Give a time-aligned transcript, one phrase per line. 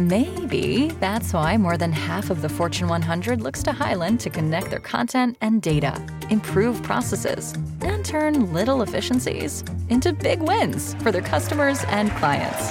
[0.00, 4.70] Maybe that's why more than half of the Fortune 100 looks to Highland to connect
[4.70, 5.94] their content and data,
[6.30, 7.52] improve processes,
[7.82, 12.70] and turn little efficiencies into big wins for their customers and clients.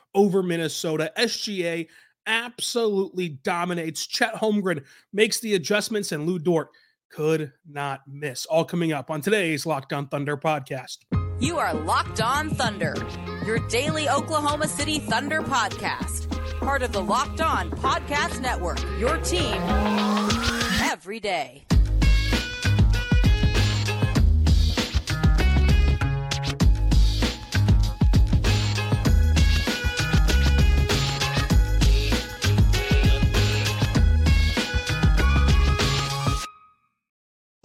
[0.13, 1.11] over Minnesota.
[1.17, 1.87] SGA
[2.27, 4.05] absolutely dominates.
[4.05, 6.69] Chet Holmgren makes the adjustments, and Lu Dort
[7.11, 8.45] could not miss.
[8.45, 10.99] All coming up on today's Locked On Thunder podcast.
[11.39, 12.93] You are Locked On Thunder,
[13.45, 16.27] your daily Oklahoma City Thunder podcast.
[16.59, 19.55] Part of the Locked On Podcast Network, your team
[20.81, 21.65] every day.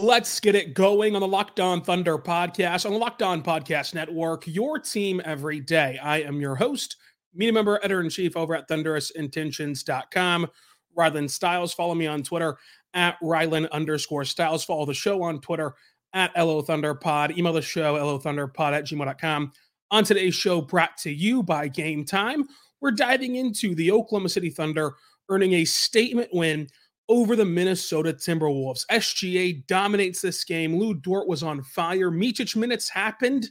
[0.07, 3.93] Let's get it going on the Locked On Thunder podcast on the Locked On Podcast
[3.93, 5.99] Network, your team every day.
[6.01, 6.95] I am your host,
[7.35, 10.47] media member, editor in chief over at thunderousintentions.com.
[10.97, 12.57] Rylan Stiles, Follow me on Twitter
[12.95, 14.65] at Rylan underscore Stiles.
[14.65, 15.75] Follow the show on Twitter
[16.13, 17.37] at LO Thunderpod.
[17.37, 19.53] Email the show, lothunderpod at gmail.com.
[19.91, 22.45] On today's show, brought to you by Game Time,
[22.81, 24.95] we're diving into the Oklahoma City Thunder
[25.29, 26.69] earning a statement win
[27.09, 28.85] over the Minnesota Timberwolves.
[28.91, 30.77] SGA dominates this game.
[30.77, 32.11] Lu Dort was on fire.
[32.11, 33.49] Micic minutes happened.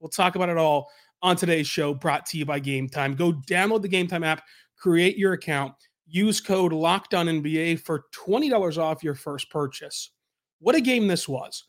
[0.00, 0.90] We'll talk about it all
[1.22, 3.14] on today's show, brought to you by Game Time.
[3.14, 4.42] Go download the Game Time app,
[4.76, 5.72] create your account,
[6.06, 10.10] use code Locked On NBA for twenty dollars off your first purchase.
[10.58, 11.64] What a game this was!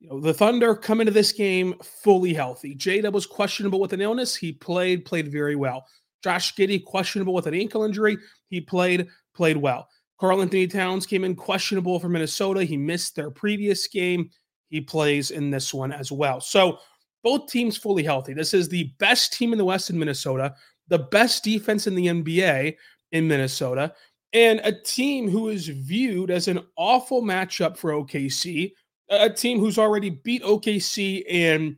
[0.00, 2.74] You know, the Thunder come into this game fully healthy.
[2.74, 4.34] J was questionable with an illness.
[4.34, 5.86] He played, played very well.
[6.22, 8.18] Josh Giddey questionable with an ankle injury.
[8.48, 9.88] He played, played well.
[10.18, 12.64] Karl-Anthony Towns came in questionable for Minnesota.
[12.64, 14.30] He missed their previous game.
[14.68, 16.40] He plays in this one as well.
[16.40, 16.78] So
[17.22, 18.32] both teams fully healthy.
[18.32, 20.54] This is the best team in the West in Minnesota,
[20.88, 22.76] the best defense in the NBA
[23.12, 23.92] in Minnesota,
[24.32, 28.72] and a team who is viewed as an awful matchup for OKC,
[29.08, 31.76] a team who's already beat OKC and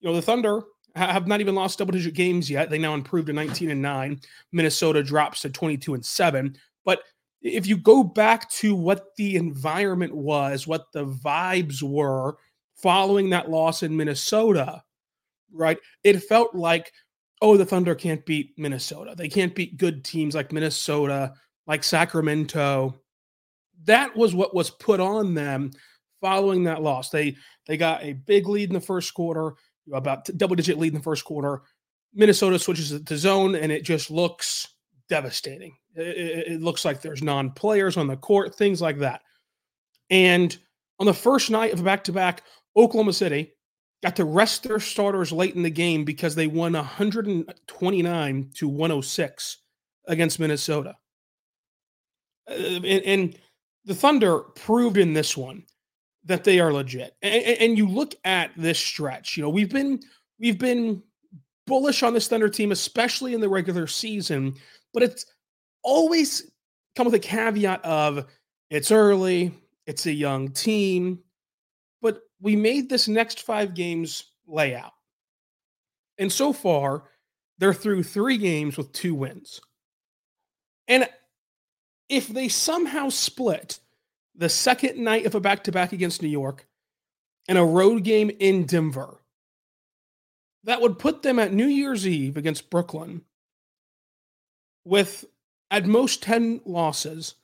[0.00, 0.62] you know the Thunder
[0.94, 2.70] have not even lost double digit games yet.
[2.70, 4.20] They now improved to 19 and 9.
[4.52, 6.56] Minnesota drops to 22 and 7.
[6.86, 7.00] But
[7.46, 12.36] if you go back to what the environment was, what the vibes were
[12.74, 14.82] following that loss in Minnesota,
[15.52, 15.78] right?
[16.04, 16.92] It felt like,
[17.40, 19.14] oh, the Thunder can't beat Minnesota.
[19.16, 21.34] They can't beat good teams like Minnesota,
[21.66, 23.00] like Sacramento.
[23.84, 25.70] That was what was put on them
[26.20, 27.10] following that loss.
[27.10, 27.36] They
[27.66, 29.54] they got a big lead in the first quarter,
[29.92, 31.62] about double digit lead in the first quarter.
[32.14, 34.66] Minnesota switches to zone and it just looks
[35.08, 35.76] devastating.
[35.94, 39.22] It, it looks like there's non players on the court, things like that.
[40.10, 40.56] And
[40.98, 42.42] on the first night of back to back,
[42.76, 43.52] Oklahoma City
[44.02, 49.56] got to rest their starters late in the game because they won 129 to 106
[50.06, 50.94] against Minnesota.
[52.48, 53.38] Uh, and, and,
[53.84, 55.62] the Thunder proved in this one
[56.24, 57.14] that they are legit.
[57.22, 59.36] And, and, you look at this stretch.
[59.36, 60.00] You know, we've been
[60.40, 61.04] we've been
[61.68, 64.54] bullish on this Thunder team, especially in the regular season,
[64.96, 65.26] but it's
[65.82, 66.50] always
[66.96, 68.24] come with a caveat of
[68.70, 69.52] it's early,
[69.86, 71.18] it's a young team,
[72.00, 74.94] but we made this next five games layout.
[76.16, 77.10] And so far,
[77.58, 79.60] they're through three games with two wins.
[80.88, 81.06] And
[82.08, 83.78] if they somehow split
[84.34, 86.66] the second night of a back to back against New York
[87.48, 89.20] and a road game in Denver,
[90.64, 93.25] that would put them at New Year's Eve against Brooklyn
[94.86, 95.24] with
[95.70, 97.34] at most 10 losses.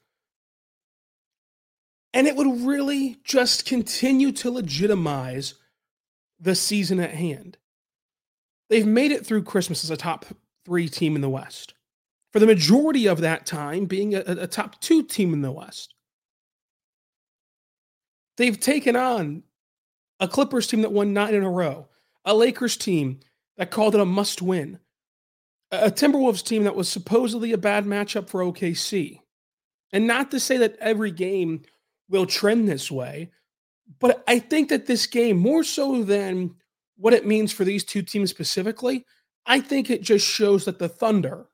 [2.15, 5.55] And it would really just continue to legitimize
[6.39, 7.59] the season at hand.
[8.71, 10.25] They've made it through Christmas as a top
[10.65, 11.75] three team in the West.
[12.33, 15.94] For the majority of that time, being a, a top two team in the West.
[18.37, 19.43] They've taken on
[20.21, 21.89] a Clippers team that won nine in a row,
[22.25, 23.21] a Lakers team
[23.56, 24.79] that called it a must win,
[25.72, 29.20] a Timberwolves team that was supposedly a bad matchup for OKC.
[29.92, 31.62] And not to say that every game
[32.08, 33.30] will trend this way,
[33.98, 36.54] but I think that this game, more so than
[36.96, 39.06] what it means for these two teams specifically,
[39.46, 41.46] I think it just shows that the Thunder,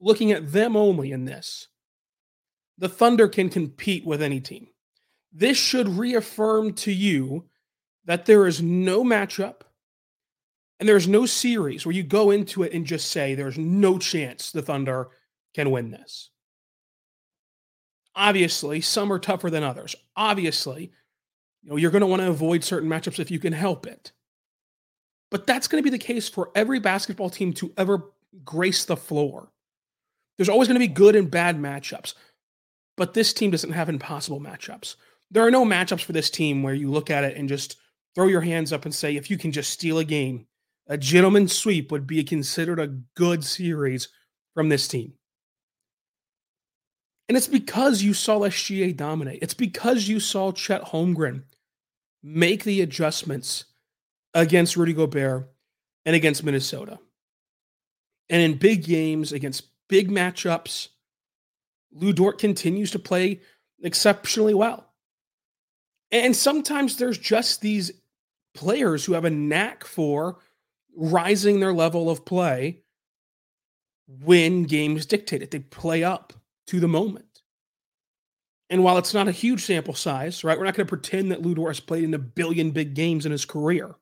[0.00, 1.68] looking at them only in this,
[2.78, 4.68] the Thunder can compete with any team.
[5.32, 7.44] This should reaffirm to you
[8.06, 9.62] that there is no matchup
[10.80, 14.50] and there's no series where you go into it and just say there's no chance
[14.50, 15.08] the Thunder
[15.54, 16.30] can win this.
[18.14, 19.94] Obviously, some are tougher than others.
[20.16, 20.92] Obviously,
[21.62, 24.12] you know, you're going to want to avoid certain matchups if you can help it.
[25.30, 28.10] But that's going to be the case for every basketball team to ever
[28.44, 29.52] grace the floor.
[30.36, 32.14] There's always going to be good and bad matchups.
[32.96, 34.96] But this team doesn't have impossible matchups.
[35.30, 37.76] There are no matchups for this team where you look at it and just
[38.14, 40.47] throw your hands up and say, if you can just steal a game,
[40.88, 44.08] a gentleman's sweep would be considered a good series
[44.54, 45.12] from this team.
[47.28, 49.40] And it's because you saw SGA dominate.
[49.42, 51.42] It's because you saw Chet Holmgren
[52.22, 53.66] make the adjustments
[54.32, 55.50] against Rudy Gobert
[56.06, 56.98] and against Minnesota.
[58.30, 60.88] And in big games against big matchups,
[61.92, 63.40] Lu Dort continues to play
[63.82, 64.86] exceptionally well.
[66.10, 67.92] And sometimes there's just these
[68.54, 70.38] players who have a knack for
[70.96, 72.82] rising their level of play
[74.06, 75.50] when games dictate it.
[75.50, 76.32] They play up
[76.68, 77.24] to the moment.
[78.70, 81.42] And while it's not a huge sample size, right, we're not going to pretend that
[81.42, 83.94] Lu Dort has played in a billion big games in his career.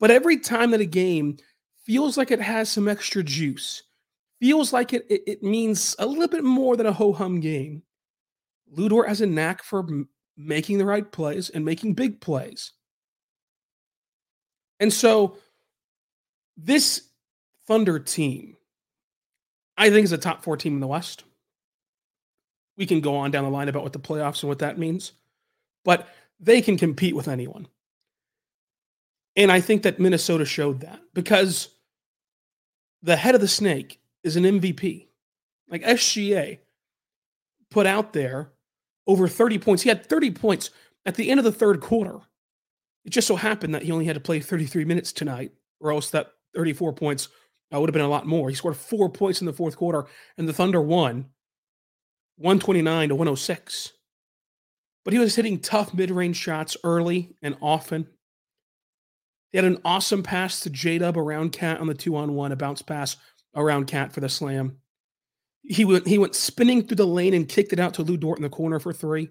[0.00, 1.38] But every time that a game
[1.84, 3.82] feels like it has some extra juice,
[4.40, 7.82] feels like it, it, it means a little bit more than a ho hum game,
[8.70, 12.72] Lu Dort has a knack for m- making the right plays and making big plays.
[14.80, 15.38] And so
[16.56, 17.02] this
[17.66, 18.56] Thunder team,
[19.76, 21.24] I think, is a top four team in the West.
[22.76, 25.12] We can go on down the line about what the playoffs and what that means,
[25.84, 26.08] but
[26.40, 27.68] they can compete with anyone.
[29.36, 31.68] And I think that Minnesota showed that because
[33.02, 35.06] the head of the snake is an MVP.
[35.68, 36.58] Like SGA
[37.70, 38.52] put out there
[39.06, 39.82] over 30 points.
[39.82, 40.70] He had 30 points
[41.06, 42.18] at the end of the third quarter.
[43.04, 46.10] It just so happened that he only had to play 33 minutes tonight, or else
[46.10, 47.28] that 34 points
[47.74, 48.48] uh, would have been a lot more.
[48.48, 50.06] He scored four points in the fourth quarter,
[50.38, 51.26] and the Thunder won
[52.36, 53.92] 129 to 106.
[55.04, 58.08] But he was hitting tough mid range shots early and often.
[59.52, 62.52] He had an awesome pass to J Dub around Cat on the two on one,
[62.52, 63.16] a bounce pass
[63.54, 64.78] around Cat for the slam.
[65.62, 68.38] He went, he went spinning through the lane and kicked it out to Lu Dort
[68.38, 69.30] in the corner for three.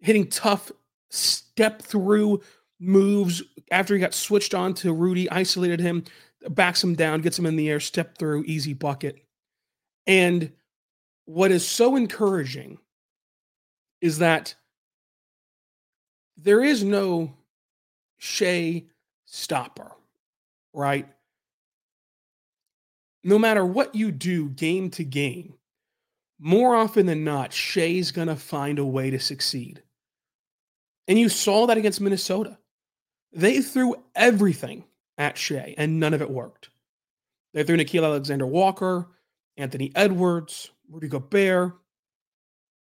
[0.00, 0.72] Hitting tough
[1.10, 2.40] step through
[2.80, 6.04] moves after he got switched on to Rudy, isolated him,
[6.48, 9.24] backs him down, gets him in the air, step through, easy bucket.
[10.06, 10.52] And
[11.26, 12.78] what is so encouraging
[14.00, 14.54] is that
[16.36, 17.34] there is no
[18.18, 18.84] Shai
[19.26, 19.92] stopper,
[20.72, 21.06] right?
[23.22, 25.54] No matter what you do game to game,
[26.38, 29.82] more often than not, Shai's going to find a way to succeed.
[31.06, 32.58] And you saw that against Minnesota.
[33.32, 34.84] They threw everything
[35.18, 36.70] at Shai, and none of it worked.
[37.52, 39.08] They threw Nickeil Alexander Walker,
[39.56, 41.72] Anthony Edwards, Rudy Gobert,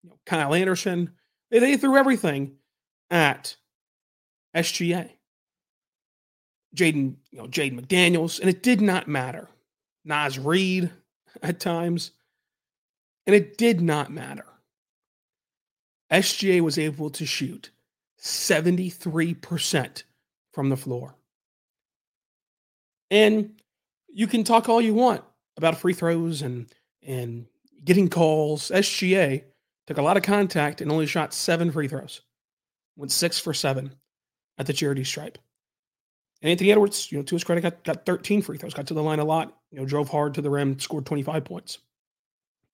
[0.02, 1.12] you know, Kyle Anderson.
[1.50, 2.56] They, they threw everything
[3.10, 3.56] at
[4.56, 5.10] SGA.
[6.74, 9.48] Jaden, you know, Jaden McDaniels, and it did not matter.
[10.04, 10.90] Naz Reid
[11.42, 12.12] at times,
[13.26, 14.46] and it did not matter.
[16.10, 17.70] SGA was able to shoot
[18.20, 20.02] 73%
[20.52, 21.14] from the floor.
[23.10, 23.60] And
[24.08, 25.22] you can talk all you want
[25.56, 26.66] about free throws and
[27.02, 27.46] and
[27.84, 28.70] getting calls.
[28.70, 29.44] SGA
[29.86, 32.22] took a lot of contact and only shot seven free throws.
[32.96, 33.94] Went six for seven
[34.58, 35.38] at the charity stripe.
[36.42, 38.94] And Anthony Edwards, you know, to his credit, got, got 13 free throws, got to
[38.94, 41.78] the line a lot, you know, drove hard to the rim, scored 25 points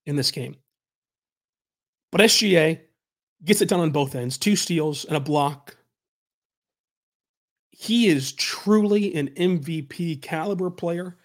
[0.06, 0.56] in this game.
[2.10, 2.80] But SGA
[3.44, 5.76] gets it done on both ends, two steals and a block.
[7.80, 11.16] He is truly an MVP caliber player.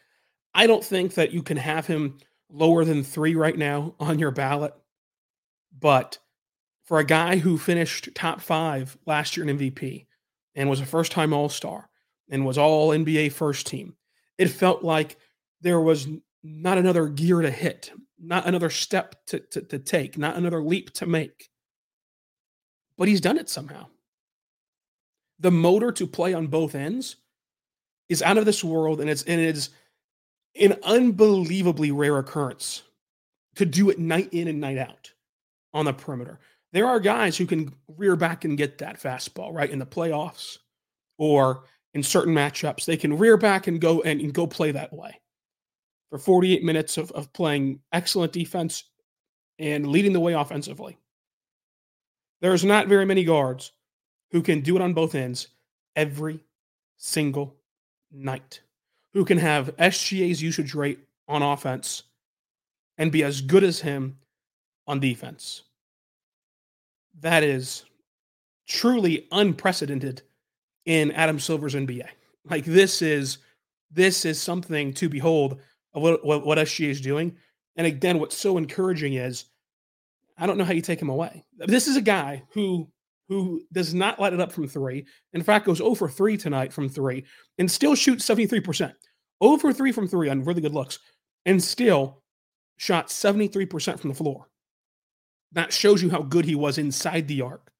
[0.53, 4.29] I don't think that you can have him lower than three right now on your
[4.29, 4.75] ballot.
[5.79, 6.19] But
[6.83, 10.05] for a guy who finished top five last year in MVP
[10.53, 11.89] and was a first time All Star
[12.29, 13.95] and was all NBA first team,
[14.37, 15.17] it felt like
[15.61, 16.07] there was
[16.43, 20.91] not another gear to hit, not another step to, to, to take, not another leap
[20.93, 21.49] to make.
[22.95, 23.87] But he's done it somehow.
[25.43, 27.17] The motor to play on both ends
[28.09, 29.69] is out of this world and it's and it's
[30.59, 32.83] an unbelievably rare occurrence
[33.55, 35.11] to do it night in and night out
[35.73, 36.39] on the perimeter.
[36.71, 40.59] There are guys who can rear back and get that fastball right in the playoffs
[41.17, 42.85] or in certain matchups.
[42.85, 45.19] They can rear back and go and, and go play that way
[46.09, 48.85] for 48 minutes of, of playing excellent defense
[49.59, 50.97] and leading the way offensively.
[52.41, 53.71] There's not very many guards
[54.33, 55.47] who can do it on both ends
[55.95, 56.39] every
[56.97, 57.55] single
[58.11, 58.61] night,
[59.13, 62.03] who can have SGA's usage rate on offense
[62.97, 64.17] and be as good as him
[64.87, 65.61] on defense.
[67.21, 67.85] That is
[68.67, 70.23] truly unprecedented
[70.85, 72.07] in Adam Silver's NBA.
[72.49, 73.37] Like this is
[73.91, 75.61] this is something to behold
[75.93, 77.37] of what, what, what SGA is doing.
[77.75, 79.45] And again, what's so encouraging is
[80.39, 81.43] I don't know how you take him away.
[81.55, 82.87] This is a guy who
[83.29, 85.05] who does not light it up from three.
[85.33, 87.25] In fact, goes over 3 tonight from three
[87.57, 88.93] and still shoots 73%.
[89.41, 90.99] Over 3 from three on really good looks
[91.45, 92.21] and still
[92.77, 94.47] shot 73% from the floor.
[95.53, 97.71] That shows you how good he was inside the arc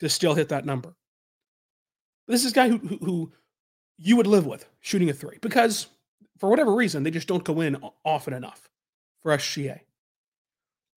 [0.00, 0.94] to still hit that number.
[2.28, 3.32] This is a guy who, who, who
[3.98, 5.86] you would live with shooting a three because
[6.38, 8.68] for whatever reason, they just don't go in often enough
[9.22, 9.80] for SGA.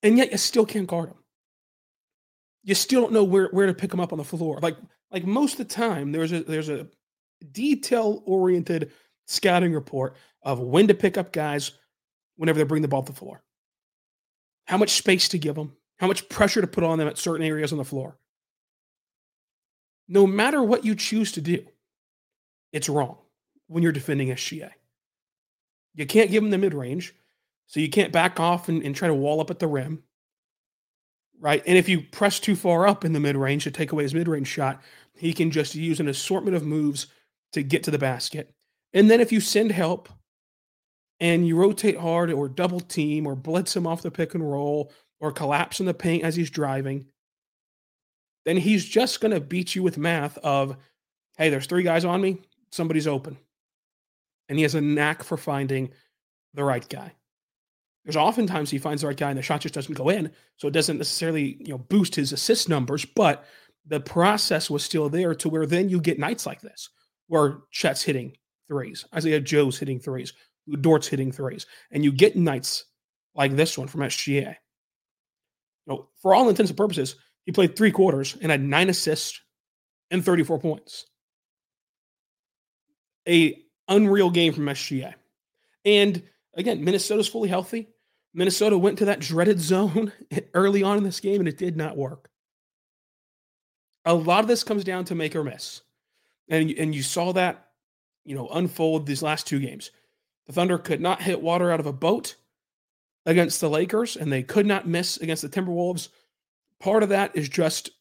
[0.04, 1.18] And yet you still can't guard him.
[2.64, 4.60] You still don't know where, where to pick them up on the floor.
[4.62, 4.78] Like
[5.12, 6.88] like most of the time, there's a there's a
[7.52, 8.92] detail oriented
[9.28, 11.72] scouting report of when to pick up guys
[12.36, 13.44] whenever they bring the ball to the floor.
[14.66, 17.46] How much space to give them, how much pressure to put on them at certain
[17.46, 18.18] areas on the floor.
[20.08, 21.66] No matter what you choose to do,
[22.72, 23.18] it's wrong
[23.68, 24.72] when you're defending SGA.
[25.96, 27.14] You can't give them the mid range.
[27.68, 30.02] So you can't back off and, and, try to wall up at the rim.
[31.40, 31.64] Right.
[31.66, 34.14] And if you press too far up in the mid range to take away his
[34.14, 34.82] mid range shot,
[35.16, 37.08] he can just use an assortment of moves
[37.54, 38.54] to get to the basket.
[38.94, 40.10] And then if you send help
[41.20, 44.92] and you rotate hard or double team or blitz him off the pick and roll
[45.20, 47.06] or collapse in the paint as he's driving,
[48.46, 50.76] then he's just going to beat you with math of,
[51.38, 52.38] hey, there's three guys on me,
[52.72, 53.38] somebody's open
[54.50, 55.92] and he has a knack for finding
[56.56, 57.14] the right guy.
[58.04, 60.68] There's oftentimes he finds the right guy and the shot just doesn't go in, so
[60.68, 63.46] it doesn't necessarily you know boost his assist numbers, but
[63.86, 66.90] the process was still there to where then you get nights like this
[67.28, 68.36] where Chet's hitting
[68.68, 70.34] threes, Isaiah Joe's hitting threes,
[70.82, 72.86] Dort's hitting threes, and you get nights
[73.36, 74.56] like this one from SGA.
[75.88, 77.16] Know, for all intents and purposes,
[77.46, 79.42] he played three quarters and had nine assists
[80.12, 81.06] and 34 points.
[83.28, 85.14] A unreal game from SGA.
[85.86, 87.90] And again, Minnesota's fully healthy.
[88.34, 90.12] Minnesota went to that dreaded zone
[90.54, 92.30] early on in this game, and it did not work.
[94.06, 95.82] A lot of this comes down to make or miss.
[96.48, 97.70] And, and you saw that,
[98.26, 99.92] you know, unfold these last two games.
[100.48, 102.36] The Thunder could not hit water out of a boat
[103.26, 106.10] against the Lakers, and they could not miss against the Timberwolves.
[106.80, 107.92] Part of that is just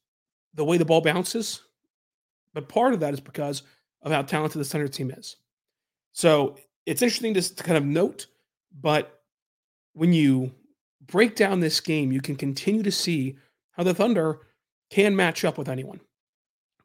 [0.55, 1.63] the way the ball bounces,
[2.55, 3.63] but part of that is because
[4.03, 5.37] of how talented the Thunder team is.
[6.13, 8.27] So it's interesting to, to kind of note,
[8.81, 9.21] but
[9.93, 10.53] when you
[11.07, 13.37] break down this game, you can continue to see
[13.73, 14.41] how the Thunder
[14.91, 16.01] can match up with anyone.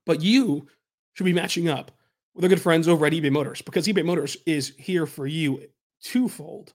[0.05, 0.67] But you
[1.13, 1.91] should be matching up
[2.33, 5.61] with our good friends over at eBay Motors because eBay Motors is here for you
[6.01, 6.73] twofold.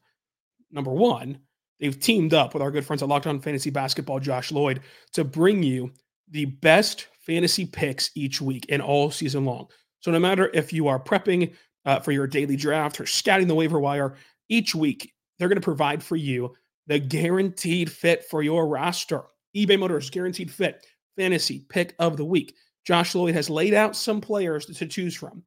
[0.70, 1.38] Number one,
[1.80, 4.80] they've teamed up with our good friends at Locked On Fantasy Basketball, Josh Lloyd,
[5.12, 5.92] to bring you
[6.30, 9.68] the best fantasy picks each week and all season long.
[10.00, 11.52] So no matter if you are prepping
[11.88, 14.14] uh, for your daily draft or scouting the waiver wire.
[14.48, 16.54] Each week, they're going to provide for you
[16.86, 19.22] the guaranteed fit for your roster.
[19.56, 20.86] eBay Motors guaranteed fit
[21.16, 22.54] fantasy pick of the week.
[22.86, 25.42] Josh Lloyd has laid out some players to choose from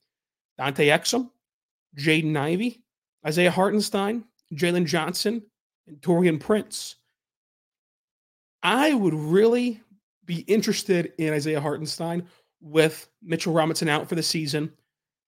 [0.57, 1.31] Dante Exum,
[1.97, 2.83] Jaden Ivey,
[3.25, 5.41] Isaiah Hartenstein, Jalen Johnson,
[5.87, 6.97] and Taurean Prince.
[8.61, 9.81] I would really
[10.25, 12.27] be interested in Isaiah Hartenstein
[12.61, 14.71] with Mitchell Robinson out for the season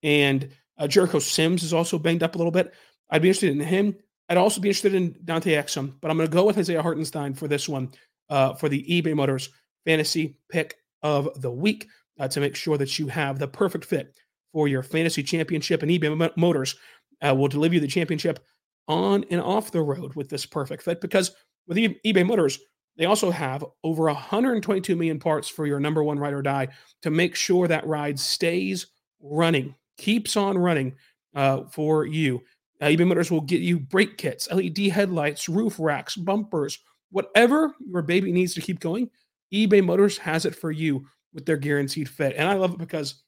[0.03, 2.74] and uh, Jericho Sims is also banged up a little bit.
[3.10, 3.95] I'd be interested in him.
[4.29, 7.33] I'd also be interested in Dante Exum, but I'm going to go with Isaiah Hartenstein
[7.33, 7.91] for this one
[8.29, 9.50] uh, for the eBay Motors
[9.86, 11.88] fantasy pick of the week
[12.19, 14.15] uh, to make sure that you have the perfect fit
[14.51, 15.83] for your fantasy championship.
[15.83, 16.75] And eBay Motors
[17.22, 18.39] uh, will deliver you the championship
[18.88, 21.31] on and off the road with this perfect fit because
[21.67, 22.60] with eBay Motors,
[22.98, 26.67] they also have over 122 million parts for your number one ride or die
[27.01, 28.88] to make sure that ride stays
[29.22, 30.95] running keeps on running
[31.36, 32.41] uh, for you.
[32.84, 36.80] Uh, eBay Motors will get you brake kits, LED headlights, roof racks, bumpers,
[37.12, 39.10] whatever your baby needs to keep going.
[39.54, 42.36] eBay Motors has it for you with their guaranteed fit.
[42.38, 43.24] And I love it because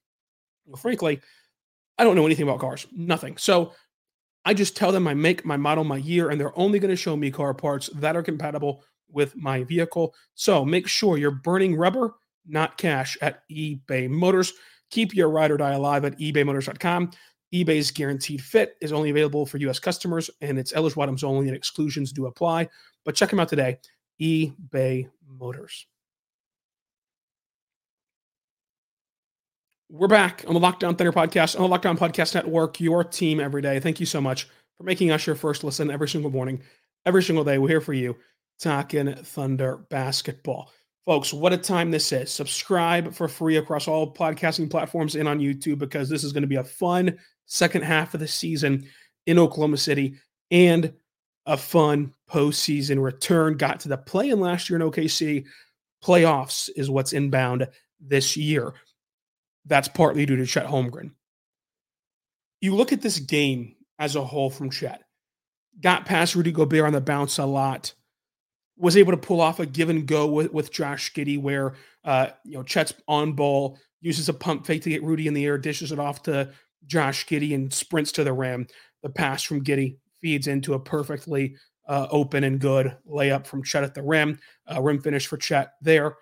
[0.66, 1.22] Well, frankly,
[1.98, 3.38] I don't know anything about cars, nothing.
[3.38, 3.72] So
[4.44, 6.98] I just tell them my make, my model, my year, and they're only going to
[6.98, 10.14] show me car parts that are compatible with my vehicle.
[10.34, 14.52] So make sure you're burning rubber, not cash at eBay Motors.
[14.92, 17.12] Keep your ride or die alive at ebaymotors.com.
[17.54, 19.80] eBay's guaranteed fit is only available for U.S.
[19.80, 22.68] customers, and it's eligible items only, and exclusions do apply.
[23.04, 23.78] But check them out today,
[24.22, 25.86] eBay Motors.
[29.90, 33.04] We're back on the Locked On Thunder podcast, on the Locked On Podcast Network, your
[33.04, 33.80] team every day.
[33.80, 34.48] Thank you so much
[34.78, 36.62] for making us your first listen every single morning,
[37.06, 37.60] every single day.
[37.60, 38.18] We're here for you,
[38.60, 40.72] talking Thunder basketball.
[41.06, 42.32] Folks, what a time this is.
[42.32, 46.48] Subscribe for free across all podcasting platforms and on YouTube because this is going to
[46.48, 48.88] be a fun second half of the season
[49.25, 50.16] in Oklahoma City
[50.52, 50.94] and
[51.46, 53.58] a fun postseason return.
[53.58, 55.46] Got to the play in last year in OKC.
[56.04, 57.68] Playoffs is what's inbound
[58.00, 58.74] this year.
[59.66, 61.12] That's partly due to Chet Holmgren.
[62.62, 65.02] You look at this game as a whole from Chet.
[65.82, 67.94] Got past Rudy Gobert on the bounce a lot.
[68.78, 71.74] Was able to pull off a give and go with, with Josh Giddey, where
[72.04, 75.46] uh, you know Chet's on ball, uses a pump fake to get Rudy in the
[75.46, 76.52] air, dishes it off to
[76.86, 78.68] Josh Giddey, and sprints to the rim.
[79.04, 81.56] The pass from Giddey feeds into a perfectly
[81.88, 84.39] uh, open and good layup from Chet at the rim.
[84.72, 86.15] Uh, rim finish for Chet there,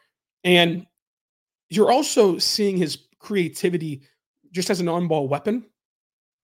[0.44, 0.86] and
[1.70, 4.04] you're also seeing his creativity
[4.52, 5.66] just as an on ball weapon,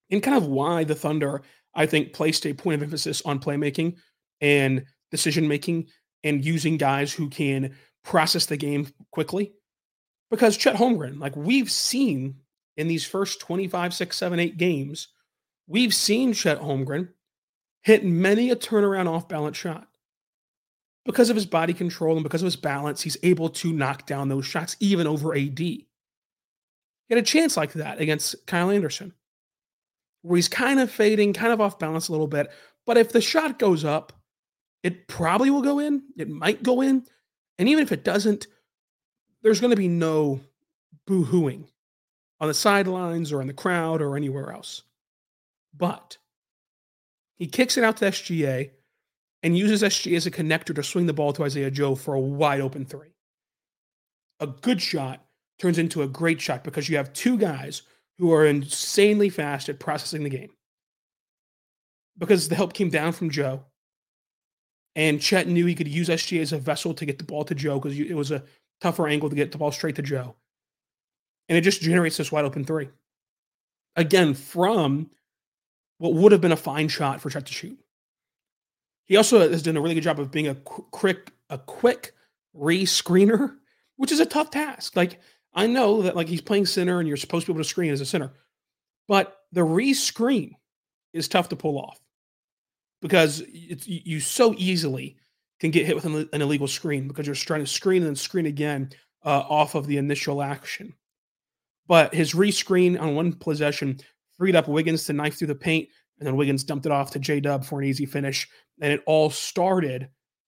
[0.09, 1.41] and kind of why the Thunder,
[1.75, 3.97] I think, placed a point of emphasis on playmaking
[4.41, 5.87] and decision making
[6.23, 9.53] and using guys who can process the game quickly.
[10.31, 12.35] Because Chet Holmgren, like we've seen
[12.79, 15.09] in these first 25, 6, 7, 8 games,
[15.67, 17.09] we've seen Chet Holmgren
[17.81, 19.89] hit many a turnaround off balance shot.
[21.05, 24.29] Because of his body control and because of his balance, he's able to knock down
[24.29, 25.59] those shots even over AD.
[25.59, 25.87] He
[27.09, 29.13] had a chance like that against Kyle Anderson,
[30.21, 32.49] where he's kind of fading, kind of off balance a little bit.
[32.85, 34.13] But if the shot goes up,
[34.83, 36.03] it probably will go in.
[36.17, 37.05] It might go in.
[37.57, 38.47] And even if it doesn't,
[39.41, 40.39] there's going to be no
[41.05, 41.65] boo hooing
[42.39, 44.83] on the sidelines or in the crowd or anywhere else.
[45.75, 46.17] But
[47.35, 48.71] he kicks it out to SGA
[49.43, 52.19] and uses SGA as a connector to swing the ball to Isaiah Joe for a
[52.19, 53.13] wide open three.
[54.39, 55.25] A good shot
[55.59, 57.81] turns into a great shot because you have two guys
[58.17, 60.49] who are insanely fast at processing the game.
[62.17, 63.63] Because the help came down from Joe.
[64.95, 67.55] And Chet knew he could use SGA as a vessel to get the ball to
[67.55, 68.43] Joe because it was a
[68.81, 70.35] tougher angle to get the ball straight to Joe.
[71.49, 72.87] And it just generates this wide open three.
[73.95, 75.09] Again, from
[75.97, 77.77] what would have been a fine shot for Chet to shoot.
[79.05, 82.13] He also has done a really good job of being a quick, a quick
[82.53, 83.55] re-screener,
[83.97, 84.95] which is a tough task.
[84.95, 85.19] Like
[85.53, 87.91] I know that like he's playing center and you're supposed to be able to screen
[87.91, 88.31] as a center,
[89.07, 90.55] but the re-screen
[91.11, 91.99] is tough to pull off
[93.01, 95.17] because you so easily
[95.59, 98.45] can get hit with an, illegal screen because you're trying to screen and then screen
[98.45, 98.89] again
[99.25, 100.93] uh, off of the initial action.
[101.89, 103.99] But his re-screen on one possession
[104.37, 107.19] freed up Wiggins to knife through the paint, and then Wiggins dumped it off to
[107.19, 108.47] J Dub for an easy finish.
[108.79, 110.07] And it all started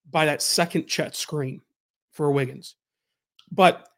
[0.09, 1.61] by that second Chet screen
[2.11, 2.75] for Wiggins.
[3.51, 3.89] But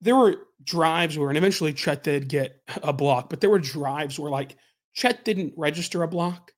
[0.00, 4.18] there were drives where, and eventually Chet did get a block, but there were drives
[4.18, 4.56] where like
[4.92, 6.52] Chet didn't register a block.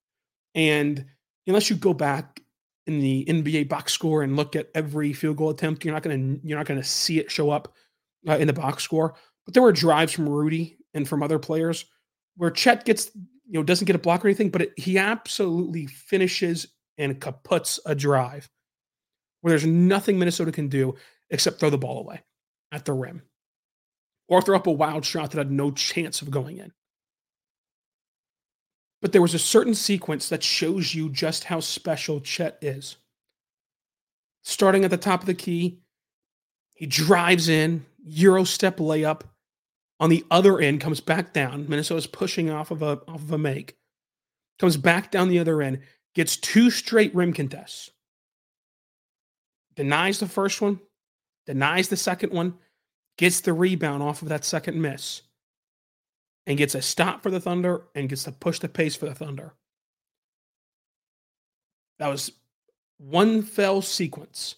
[0.55, 1.05] And
[1.47, 2.41] unless you go back
[2.87, 6.39] in the NBA box score and look at every field goal attempt, you're not gonna
[6.43, 7.75] you're not gonna see it show up
[8.27, 9.17] uh, in the box score.
[9.45, 11.85] But there were drives from Rudy and from other players
[12.37, 15.87] where Chet gets you know doesn't get a block or anything, but it, he absolutely
[15.87, 18.49] finishes and kaputs a drive
[19.41, 20.95] where there's nothing Minnesota can do
[21.31, 22.23] except throw the ball away
[22.73, 23.23] at the rim
[24.29, 26.73] or throw up a wild shot that had no chance of going in.
[29.03, 32.97] But there was a certain sequence that shows you just how special Chet is.
[34.43, 35.81] Starting at the top of the key,
[36.75, 39.23] he drives in, Euro step layup.
[40.01, 41.69] On the other end, comes back down.
[41.69, 43.77] Minnesota's pushing off of a off of a make.
[44.59, 45.81] Comes back down the other end,
[46.15, 47.91] gets two straight rim contests.
[49.75, 50.81] Denies the first one,
[51.47, 52.55] denies the second one,
[53.19, 55.23] gets the rebound off of that second miss,
[56.47, 59.15] and gets a stop for the Thunder and gets to push the pace for the
[59.15, 59.55] Thunder.
[61.99, 62.33] That was
[62.99, 64.57] one fell sequence.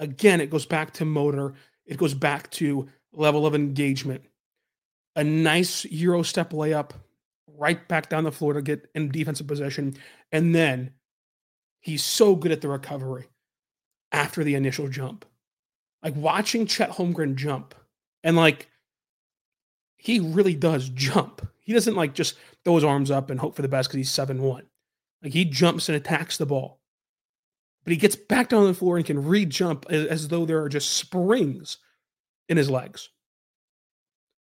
[0.00, 1.54] Again, it goes back to motor,
[1.88, 4.22] it goes back to level of engagement.
[5.16, 6.92] A nice Euro step layup
[7.56, 9.96] right back down the floor to get in defensive position.
[10.30, 10.92] And then
[11.80, 13.26] he's so good at the recovery
[14.12, 15.24] after the initial jump
[16.02, 17.74] like watching Chet Holmgren jump
[18.22, 18.68] and like
[19.96, 21.46] he really does jump.
[21.60, 24.10] He doesn't like just throw his arms up and hope for the best because he's
[24.10, 24.62] 7 1.
[25.22, 26.77] Like he jumps and attacks the ball.
[27.84, 30.62] But he gets back down on the floor and can re jump as, though there
[30.62, 31.78] are just springs
[32.48, 33.08] in his legs.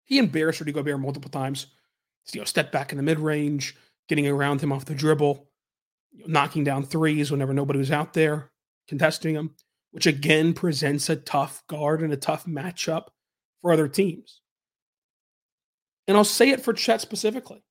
[0.06, 1.68] He embarrassed Rudy Gobert multiple times.
[2.34, 3.76] You know, step back in the mid range,
[4.10, 5.48] getting around him off the dribble,
[6.26, 8.52] knocking down threes whenever nobody was out there,
[8.88, 9.56] contesting him,
[9.92, 13.08] which again presents a tough guard and a tough matchup
[13.62, 14.42] for other teams.
[16.08, 17.64] And I'll say it for Chet specifically.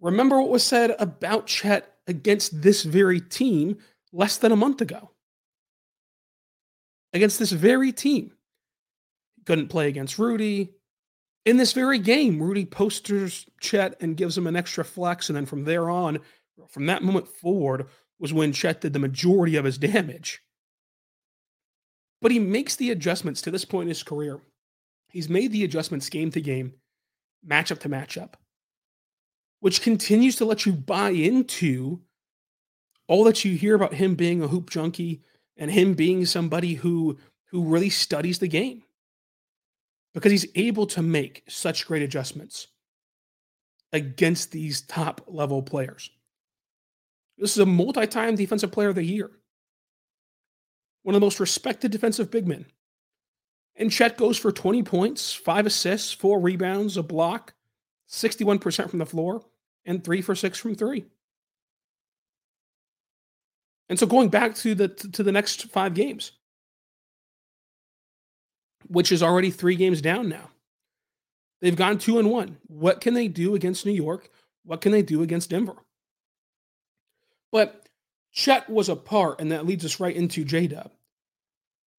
[0.00, 3.78] Remember what was said about Chet against this very team
[4.12, 5.10] less than a month ago.
[7.12, 8.32] Against this very team.
[9.46, 10.74] Couldn't play against Rudy.
[11.46, 15.30] In this very game, Rudy posters Chet and gives him an extra flex.
[15.30, 16.18] And then from there on,
[16.68, 17.86] from that moment forward,
[18.18, 20.42] was when Chet did the majority of his damage.
[22.20, 24.40] But he makes the adjustments to this point in his career.
[25.10, 26.74] He's made the adjustments game to game,
[27.48, 28.34] matchup to matchup,
[29.60, 32.02] which continues to let you buy into
[33.08, 35.22] all that you hear about him being a hoop junkie
[35.56, 37.18] and him being somebody who
[37.50, 38.82] who really studies the game
[40.14, 42.68] because he's able to make such great adjustments
[43.92, 46.10] against these top level players.
[47.38, 49.30] This is a multi-time defensive player of the year.
[51.02, 52.66] One of the most respected defensive big men.
[53.76, 57.54] And Chet goes for 20 points, five assists, four rebounds, a block,
[58.10, 59.42] 61% from the floor,
[59.84, 61.06] and three for six from three.
[63.88, 66.32] And so going back to the to the next five games,
[68.88, 70.50] which is already three games down now.
[71.60, 72.58] They've gone two and one.
[72.66, 74.30] What can they do against New York?
[74.64, 75.76] What can they do against Denver?
[77.50, 77.88] But
[78.32, 80.90] Chet was a part, and that leads us right into J Dub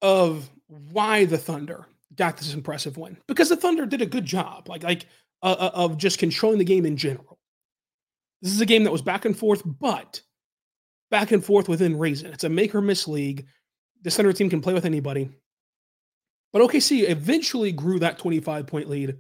[0.02, 4.70] of why the Thunder got this impressive win because the Thunder did a good job,
[4.70, 5.06] like like
[5.42, 7.40] uh, uh, of just controlling the game in general.
[8.42, 10.22] This is a game that was back and forth, but
[11.12, 12.32] back and forth within reason.
[12.34, 13.48] It's a make or miss league.
[14.02, 15.30] The center team can play with anybody.
[16.52, 19.18] But OKC eventually grew that 25 point lead.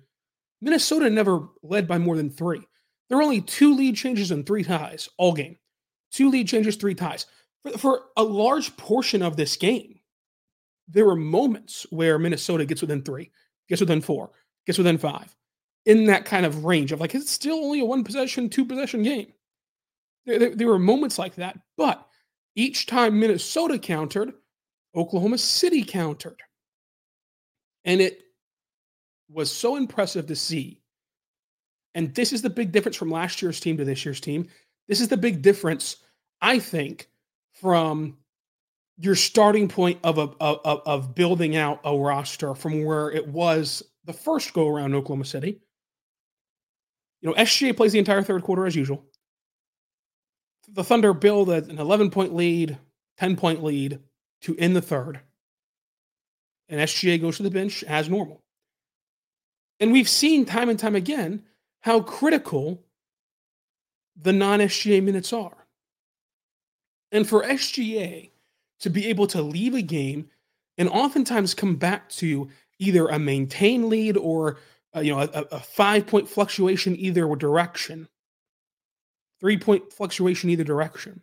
[0.62, 2.62] Minnesota never led by more than three.
[3.08, 5.58] There were only two lead changes and three ties all game.
[6.12, 7.26] Two lead changes, three ties.
[7.64, 10.00] For, for a large portion of this game,
[10.88, 13.32] there were moments where Minnesota gets within three,
[13.68, 14.32] gets within four,
[14.66, 15.36] gets within five,
[15.86, 19.04] in that kind of range of like, it's still only a one possession, two possession
[19.04, 19.32] game.
[20.38, 21.58] There, there, were moments like that.
[21.78, 22.06] But
[22.56, 24.34] each time Minnesota countered,
[24.96, 26.42] Oklahoma City countered.
[27.86, 28.22] And it
[29.30, 30.82] was so impressive to see.
[31.96, 34.48] And this is the big difference from last year's team to this year's team.
[34.88, 35.98] This is the big difference,
[36.42, 37.10] I think,
[37.54, 38.18] from
[38.98, 43.82] your starting point of, a, of, of building out a roster from where it was
[44.06, 45.62] the first go around Oklahoma City.
[47.22, 49.06] You know, SGA plays the entire third quarter as usual.
[50.72, 52.78] The Thunder build an 11 point lead,
[53.18, 54.00] 10 point lead
[54.42, 55.22] to end the third
[56.70, 58.44] and SGA goes to the bench as normal.
[59.80, 61.44] And we've seen time and time again
[61.82, 62.84] how critical
[64.16, 65.66] the non SGA minutes are.
[67.12, 68.30] And for SGA
[68.82, 70.30] to be able to leave a game
[70.78, 74.58] and oftentimes come back to either a maintained lead or
[74.96, 78.08] uh, you know a, a five point fluctuation either direction,
[79.40, 81.22] three point fluctuation either direction,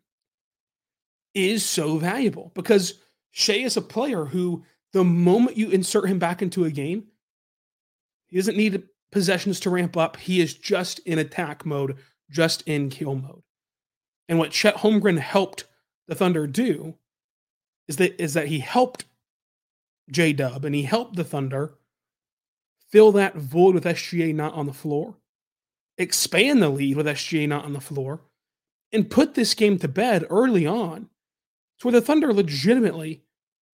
[1.35, 2.95] is so valuable because
[3.31, 7.05] Shai is a player who the moment you insert him back into a game,
[8.29, 10.17] he doesn't need possessions to ramp up.
[10.17, 11.97] He is just in attack mode,
[12.31, 13.43] just in kill mode.
[14.29, 15.67] And what Chet Holmgren helped
[16.09, 16.95] the Thunder do
[17.89, 19.05] is that is that he helped
[20.11, 21.75] J Dub and he helped the Thunder
[22.91, 25.17] fill that void with SGA not on the floor,
[25.99, 28.23] expand the lead with SGA not on the floor,
[28.93, 31.09] and put this game to bed early on
[31.83, 33.23] where the Thunder legitimately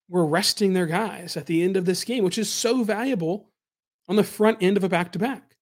[0.08, 3.48] were resting their guys at the end of this game, which is so valuable
[4.08, 5.56] on the front end of a back to back.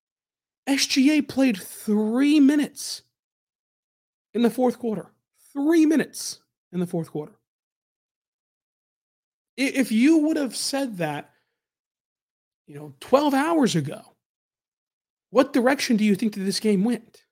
[0.68, 3.02] SGA played three minutes
[4.34, 5.12] in the fourth quarter.
[5.52, 6.40] Three minutes
[6.72, 7.32] in the fourth quarter.
[9.56, 11.30] If you would have said that,
[12.66, 14.09] you know, 12 hours ago,
[15.30, 17.24] what direction do you think that this game went?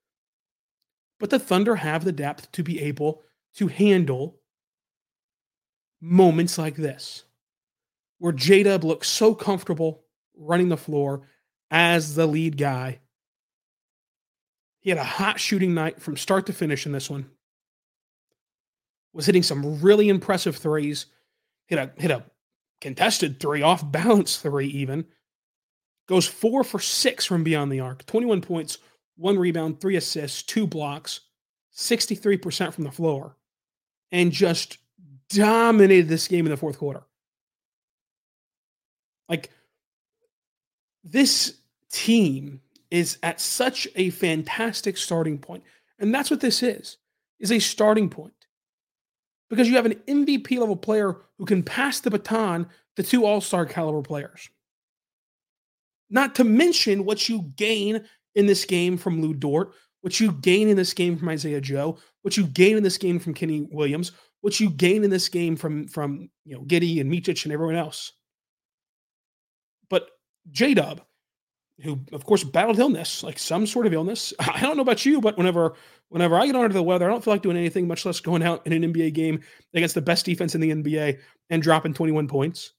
[1.20, 3.22] But the Thunder have the depth to be able
[3.56, 4.40] to handle
[6.00, 7.24] moments like this,
[8.18, 10.04] where J Dub looks so comfortable
[10.36, 11.28] running the floor
[11.70, 13.00] as the lead guy.
[14.80, 17.26] He had a hot shooting night from start to finish in this one.
[19.12, 21.06] Was hitting some really impressive threes.
[21.66, 22.24] Hit a hit a
[22.80, 25.06] contested three, off balance three even.
[26.08, 28.78] Goes four for six from beyond the arc 21 points,
[29.16, 31.20] one rebound, three assists, two blocks,
[31.76, 33.36] 63% from the floor,
[34.10, 34.78] and just
[35.28, 37.02] dominated this game in the fourth quarter.
[39.28, 39.50] Like,
[41.04, 41.54] this
[41.92, 45.42] team is at such a fantastic starting.
[45.98, 46.96] And that's what this is,
[47.38, 48.32] is a starting point.
[49.50, 53.66] Because you have an MVP level player who can pass the baton to two all-star
[53.66, 54.48] caliber players.
[56.10, 60.68] Not to mention what you gain in this game from Lu Dort, what you gain
[60.68, 64.12] in this game from Isaiah Joe, what you gain in this game from Kenny Williams,
[64.40, 67.76] what you gain in this game from from you know Giddey and Micic and everyone
[67.76, 68.12] else.
[69.90, 70.08] But
[70.50, 71.02] J Dub,
[71.82, 74.32] who of course battled illness, like some sort of illness.
[74.38, 75.74] I don't know about you, but whenever
[76.08, 78.42] whenever I get under the weather, I don't feel like doing anything, much less going
[78.42, 79.40] out in an NBA game
[79.74, 81.18] against the best defense in the NBA
[81.50, 82.72] and dropping 21 points.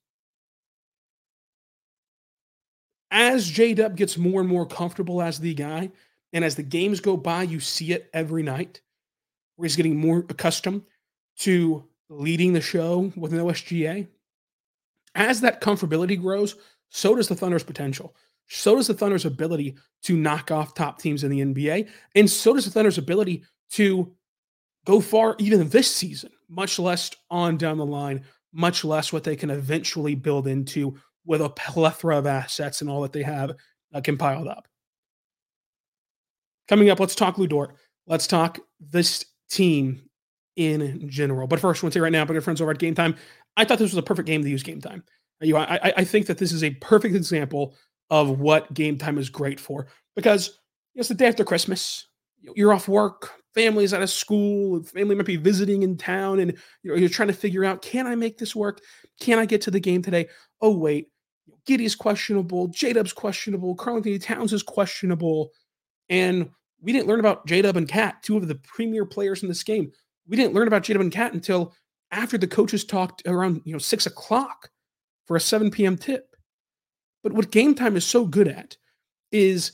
[3.11, 5.91] As J Dub gets more and more comfortable as the guy,
[6.33, 8.81] and as the games go by, you see it every night,
[9.55, 10.83] where he's getting more accustomed
[11.39, 14.07] to leading the show with an OSGA.
[15.15, 16.55] As that comfortability grows,
[16.89, 18.15] so does the Thunder's potential.
[18.47, 21.87] So does the Thunder's ability to knock off top teams in the NBA.
[22.15, 24.11] And so does the Thunder's ability to
[24.85, 29.35] go far even this season, much less on down the line, much less what they
[29.35, 30.95] can eventually build into
[31.29, 33.51] with a plethora of assets and all that they have
[33.93, 34.67] uh, compiled up.
[36.67, 37.75] Coming up, let's talk Lu Dort.
[38.07, 40.09] Let's talk this team
[40.55, 41.45] in general.
[41.45, 43.15] But first, I want to say right now, my good friends over at Game Time,
[43.55, 45.03] I thought this was a perfect game to use Game Time.
[45.39, 47.75] You know, I, I think that this is a perfect example
[48.09, 50.59] of what Game Time is great for because
[50.95, 52.07] it's the day after Christmas.
[52.55, 56.89] You're off work, family's out of school, family might be visiting in town, and you
[56.89, 58.81] know, you're trying to figure out can I make this work?
[59.21, 60.27] Can I get to the game today?
[60.59, 61.09] Oh, wait,
[61.65, 65.51] Giddey's questionable, J Dub's questionable, Karl-Anthony Towns is questionable.
[66.09, 66.49] And
[66.81, 69.63] we didn't learn about J Dub and Cat, two of the premier players in this
[69.63, 69.91] game.
[70.27, 71.73] We didn't learn about J Dub and Cat until
[72.11, 74.69] after the coaches talked around you know six o'clock
[75.25, 75.97] for a 7 p.m.
[75.97, 76.35] tip.
[77.23, 78.75] But what game time is so good at
[79.31, 79.73] is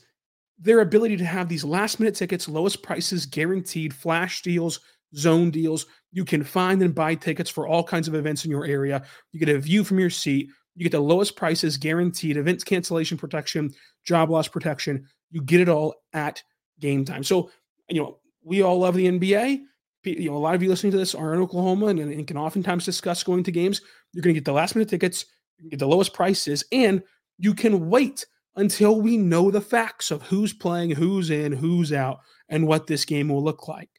[0.60, 4.80] their ability to have these last minute tickets, lowest prices, guaranteed, flash deals,
[5.16, 5.86] zone deals.
[6.12, 9.06] You can find and buy tickets for all kinds of events in your area.
[9.32, 10.50] You get a view from your seat.
[10.76, 15.08] You get the lowest prices, guaranteed, events cancellation protection, job loss protection.
[15.32, 16.44] You get it all at
[16.80, 17.24] game time.
[17.24, 17.50] So,
[17.90, 19.62] you know, we all love the NBA.
[20.04, 22.38] You know, a lot of you listening to this are in Oklahoma and, and can
[22.38, 23.82] oftentimes discuss going to games.
[24.14, 25.26] You're going to get the last minute tickets,
[25.70, 27.02] get the lowest prices, and
[27.38, 32.20] you can wait until we know the facts of who's playing, who's in, who's out,
[32.50, 33.90] and what this game will look like.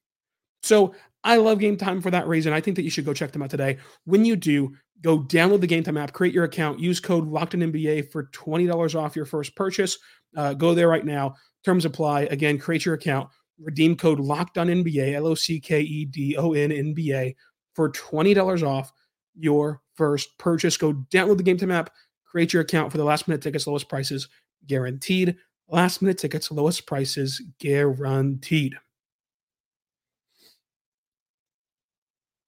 [0.62, 0.94] So
[1.26, 2.52] I love Game Time for that reason.
[2.52, 3.78] I think that you should go check them out today.
[4.04, 8.12] When you do, go download the Game Time app, create your account, use code LOCKEDONNBA
[8.12, 9.98] for $20 off your first purchase.
[10.36, 11.34] Uh, go there right now.
[11.64, 12.22] Terms apply.
[12.22, 16.70] Again, create your account, redeem code LOCKEDONNBA, L O C K E D O N
[16.70, 17.34] N B A,
[17.74, 18.92] for $20 off
[19.34, 20.76] your first purchase.
[20.76, 21.90] Go download the Game Time app,
[22.24, 24.28] create your account for the last minute tickets, lowest prices
[24.68, 25.36] guaranteed.
[25.68, 28.76] Last minute tickets, lowest prices guaranteed.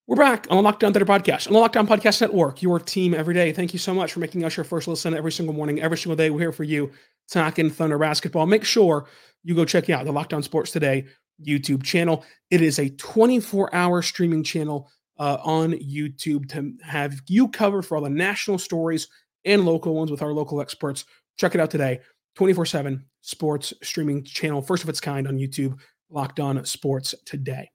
[0.09, 2.81] We're back on the Locked On Thunder podcast, on the Locked On Podcast Network, your
[2.81, 3.53] team every day.
[3.53, 6.17] Thank you so much for making us your first listen every single morning, every single
[6.17, 6.31] day.
[6.31, 6.91] We're here for you,
[7.31, 8.47] talking Thunder basketball.
[8.47, 9.07] Make sure
[9.45, 11.05] you go check out the Locked On Sports Today
[11.47, 12.25] YouTube channel.
[12.51, 17.99] It is a 24 hour streaming channel uh, on YouTube to have you covered for
[17.99, 19.09] all the national stories
[19.45, 21.05] and local ones with our local experts.
[21.37, 22.01] Check it out today.
[22.37, 27.71] 24 7 sports streaming channel, first of its kind on YouTube, Locked On Sports Today.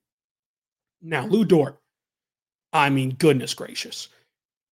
[0.99, 1.77] Now, Lu Dort
[2.73, 4.09] I mean, goodness gracious.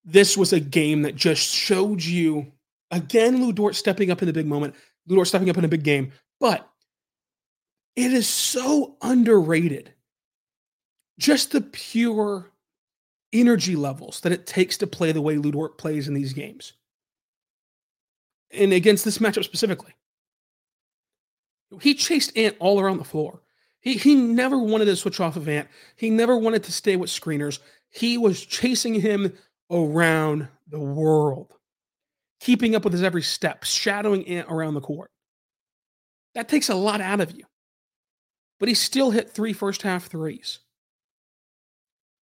[0.04, 2.52] This was a game that just showed you
[2.90, 4.76] again Lu Dort stepping up in the big moment,
[5.08, 6.68] Lu Dort stepping up in a big game, but
[7.96, 9.94] it is so underrated.
[11.20, 12.52] Just the pure
[13.32, 16.74] energy levels that it takes to play the way Lu Dort plays in these games.
[18.52, 19.94] And against this matchup specifically.
[21.80, 23.42] He chased Ant all around the floor.
[23.80, 25.70] He, he never wanted to switch off of Ant.
[25.96, 27.60] He never wanted to stay with screeners.
[27.92, 29.34] He was chasing him
[29.70, 31.54] around the world,
[32.40, 35.12] keeping up with his every step, shadowing Ant around the court.
[36.34, 37.44] That takes a lot out of you.
[38.60, 40.60] But he still hit three first half threes.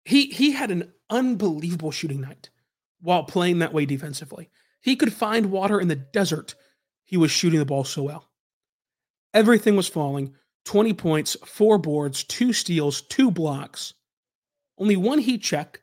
[0.04, 2.50] He he had an unbelievable shooting night
[3.00, 4.50] while playing that way defensively.
[4.80, 6.54] He could find water in the desert.
[7.04, 8.30] He was shooting the ball so well.
[9.34, 10.34] Everything was falling.
[10.64, 13.94] 20 points, four boards, two steals, two blocks
[14.78, 15.80] only one heat check,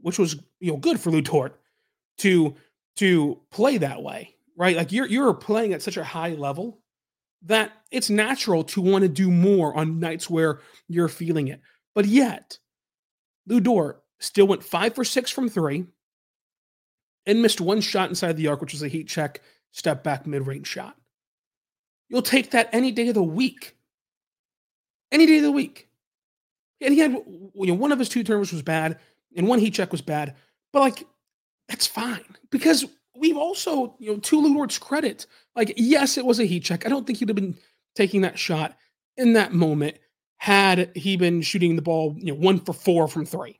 [0.00, 1.60] which was you know good for Lu Dort
[2.18, 2.54] to
[2.96, 4.34] to play that way.
[4.56, 4.76] right?
[4.76, 6.80] Like you're you're playing at such a high level
[7.42, 11.60] that it's natural to want to do more on nights where you're feeling it.
[11.94, 12.58] But yet,
[13.46, 15.86] Lu Dort still went five for six from three
[17.26, 19.40] and missed one shot inside the arc, which was a heat check,
[19.72, 20.96] step back, mid range shot.
[22.10, 23.76] You'll take that any day of the week.
[25.12, 25.88] Any day of the week.
[26.80, 28.98] And he had, you know, one of his two turnovers was bad,
[29.36, 30.34] and one heat check was bad.
[30.72, 31.06] But like,
[31.68, 32.84] that's fine because
[33.16, 36.86] we've also, you know, to Lu Dort's credit, like, yes, it was a heat check.
[36.86, 37.56] I don't think he'd have been
[37.94, 38.76] taking that shot
[39.16, 39.98] in that moment
[40.38, 43.58] had he been shooting the ball, you know, one for four from three.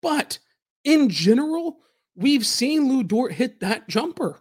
[0.00, 0.38] But
[0.84, 1.78] in general,
[2.14, 4.40] we've seen Lu Dort hit that jumper.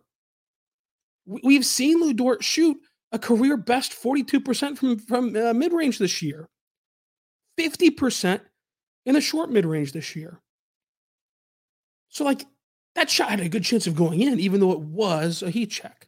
[1.25, 2.77] We've seen Lu Dort shoot
[3.11, 6.47] a career best 42% from, from uh, mid range this year,
[7.59, 8.41] 50%
[9.05, 10.39] in the short mid range this year.
[12.09, 12.45] So, like,
[12.95, 15.67] that shot had a good chance of going in, even though it was a heat
[15.67, 16.07] check.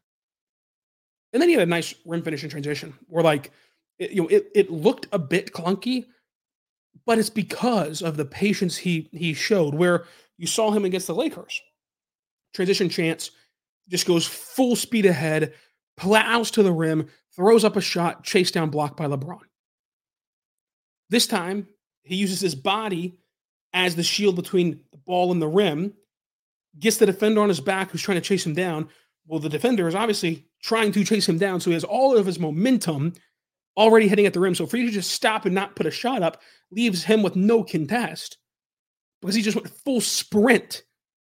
[1.34, 3.52] And then he had a nice rim finish in transition where, like,
[4.00, 6.06] it, you know, it, it looked a bit clunky,
[7.06, 9.76] but it's because of the patience he he showed.
[9.76, 10.06] Where
[10.38, 11.62] you saw him against the Lakers,
[12.54, 13.32] transition chance,
[13.88, 15.54] just goes full speed ahead,
[15.98, 19.40] plows to the rim, throws up a shot, chased down blocked by LeBron.
[21.12, 21.68] This time,
[22.04, 23.20] he uses his body
[23.74, 25.94] as the shield between the ball and the rim,
[26.80, 28.88] gets the defender on his back who's trying to chase him down.
[29.28, 32.26] Well, the defender is obviously trying to chase him down, so he has all of
[32.26, 33.14] his momentum
[33.76, 34.56] already hitting at the rim.
[34.56, 37.36] So for you to just stop and not put a shot up leaves him with
[37.36, 38.38] no contest
[39.22, 40.84] because he just went full sprint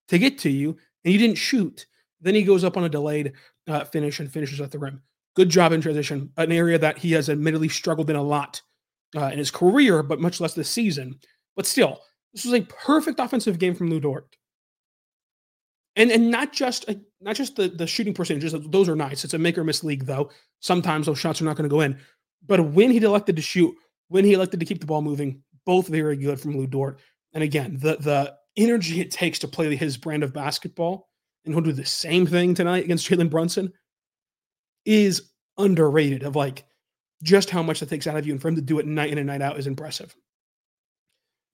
[0.10, 0.72] to get to you
[1.06, 1.86] and he didn't shoot.
[2.20, 3.34] Then he goes up on a delayed
[3.68, 5.02] uh, finish and finishes at the rim.
[5.34, 8.62] Good job in transition, an area that he has admittedly struggled in a lot
[9.16, 11.20] uh, in his career, but much less this season.
[11.56, 12.02] But still,
[12.34, 14.28] this was a perfect offensive game from Lu Dort.
[15.96, 19.24] And, and not just a, not just the, the shooting percentages; those are nice.
[19.24, 20.30] It's a make or miss league, though.
[20.60, 22.00] Sometimes those shots are not going to go in.
[22.46, 23.76] But when he elected to shoot,
[24.10, 27.00] when he elected to keep the ball moving, both very good from Lu Dort.
[27.34, 31.10] And again, the the energy it takes to play his brand of basketball,
[31.46, 33.74] and he'll do the same thing tonight against Jalen Brunson,
[34.86, 36.22] is underrated.
[36.22, 36.64] Of like
[37.24, 39.12] just how much that takes out of you, and for him to do it night
[39.12, 40.16] in and night out is impressive.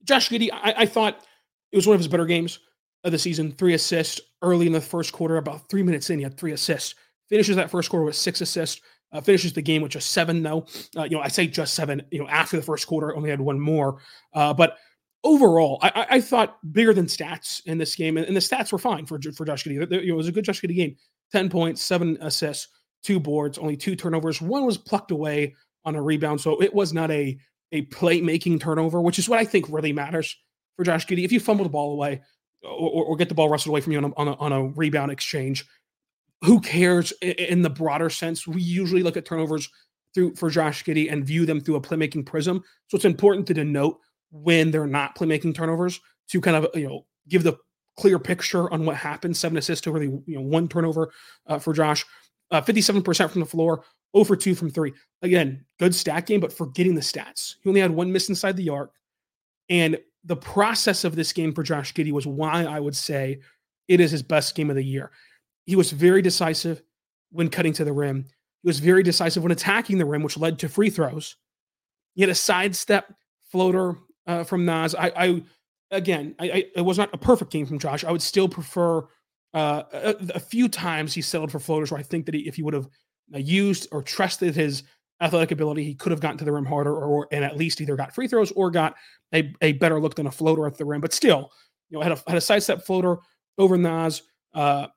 [0.04, 1.24] Josh Giddey, I, I thought
[1.72, 2.58] it was one of his better games
[3.04, 3.52] of the season.
[3.52, 6.94] Three assists early in the first quarter, about three minutes in, he had three assists.
[7.28, 8.80] Finishes that first quarter with six assists.
[9.12, 10.66] Uh, finishes the game with just seven, though.
[10.96, 12.02] Uh, you know, I say just seven.
[12.10, 14.00] You know, after the first quarter, only had one more.
[14.34, 14.76] Uh, but
[15.22, 19.06] overall, I, I, thought bigger than stats in this game, and, the stats were fine
[19.06, 19.90] for for Josh Giddey.
[19.90, 20.96] It was a good Josh Giddey game.
[21.30, 22.68] Ten points, seven assists,
[23.04, 24.40] two boards, only two turnovers.
[24.40, 27.38] One was plucked away on a rebound, so it was not a
[27.72, 30.36] a playmaking turnover, which is what I think really matters
[30.76, 31.24] for Josh Giddey.
[31.24, 32.22] If you fumble the ball away
[32.62, 34.64] or, or get the ball wrestled away from you on a, on a, on a
[34.64, 35.64] rebound exchange,
[36.42, 38.46] who cares in the broader sense?
[38.46, 39.68] We usually look at turnovers
[40.14, 42.62] through for Josh Giddey and view them through a playmaking prism.
[42.88, 43.98] So it's important to denote
[44.30, 47.56] when they're not playmaking turnovers to kind of you know give the
[47.96, 49.36] clear picture on what happened.
[49.36, 51.12] Seven assists over the you know one turnover
[51.46, 52.04] uh, for Josh,
[52.50, 54.92] uh, fifty-seven uh, percent from the floor, over two from three.
[55.22, 57.56] Again, good stat game, but forgetting the stats.
[57.62, 58.92] He only had one miss inside the arc,
[59.68, 63.40] and the process of this game for Josh Giddey was why I would say
[63.88, 65.10] it is his best game of the year.
[65.66, 66.82] He was very decisive
[67.30, 68.24] when cutting to the rim.
[68.62, 71.36] He was very decisive when attacking the rim, which led to free throws.
[72.14, 73.12] He had a sidestep
[73.50, 74.94] floater uh, from Naz.
[74.94, 75.42] I, I
[75.90, 78.04] again, I, I, it was not a perfect game from Josh.
[78.04, 79.06] I would still prefer
[79.54, 82.56] uh, a, a, few times he settled for floaters where I think that he, if
[82.56, 82.88] he would have
[83.34, 84.82] uh, used or trusted his
[85.20, 87.80] athletic ability, he could have gotten to the rim harder, or, or and at least
[87.80, 88.96] either got free throws or got
[89.32, 91.00] a, a better look than a floater at the rim.
[91.00, 91.52] But still,
[91.88, 93.18] you know, had a had a sidestep floater
[93.56, 94.22] over Naz.
[94.52, 94.88] Uh,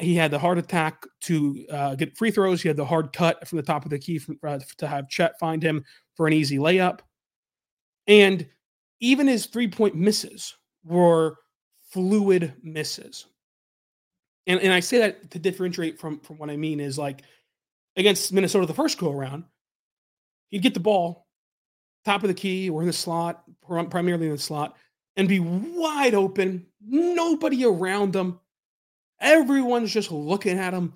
[0.00, 2.62] he had the hard attack to uh, get free throws.
[2.62, 5.08] He had the hard cut from the top of the key from, uh, to have
[5.08, 5.84] Chet find him
[6.16, 7.00] for an easy layup.
[8.06, 8.46] And
[9.00, 11.36] even his three point misses were
[11.90, 13.26] fluid misses.
[14.46, 17.22] And, and I say that to differentiate from, from what I mean is like
[17.96, 19.44] against Minnesota the first go around,
[20.48, 21.26] he'd get the ball
[22.04, 24.76] top of the key or in the slot, primarily in the slot,
[25.16, 28.38] and be wide open, nobody around him
[29.20, 30.94] Everyone's just looking at him,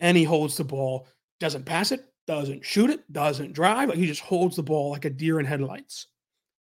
[0.00, 1.06] and he holds the ball,
[1.38, 3.88] doesn't pass it, doesn't shoot it, doesn't drive.
[3.88, 6.06] Like he just holds the ball like a deer in headlights.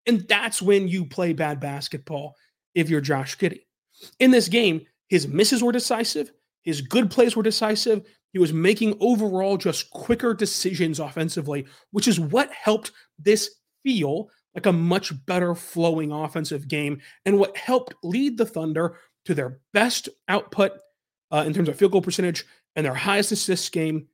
[0.06, 2.36] And that's when you play bad basketball
[2.76, 3.62] if you're Josh Giddey.
[4.20, 6.32] In this game, his misses were decisive,
[6.62, 8.06] his good plays were decisive.
[8.32, 14.66] He was making overall just quicker decisions offensively, which is what helped this feel like
[14.66, 20.10] a much better flowing offensive game and what helped lead the Thunder to their best
[20.28, 20.74] output
[21.32, 22.46] uh, in terms of field goal percentage
[22.76, 24.08] and their highest assist game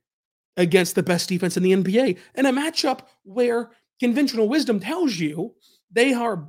[0.56, 3.70] against the best defense in the NBA in a matchup where
[4.00, 5.54] conventional wisdom tells you
[5.90, 6.48] they are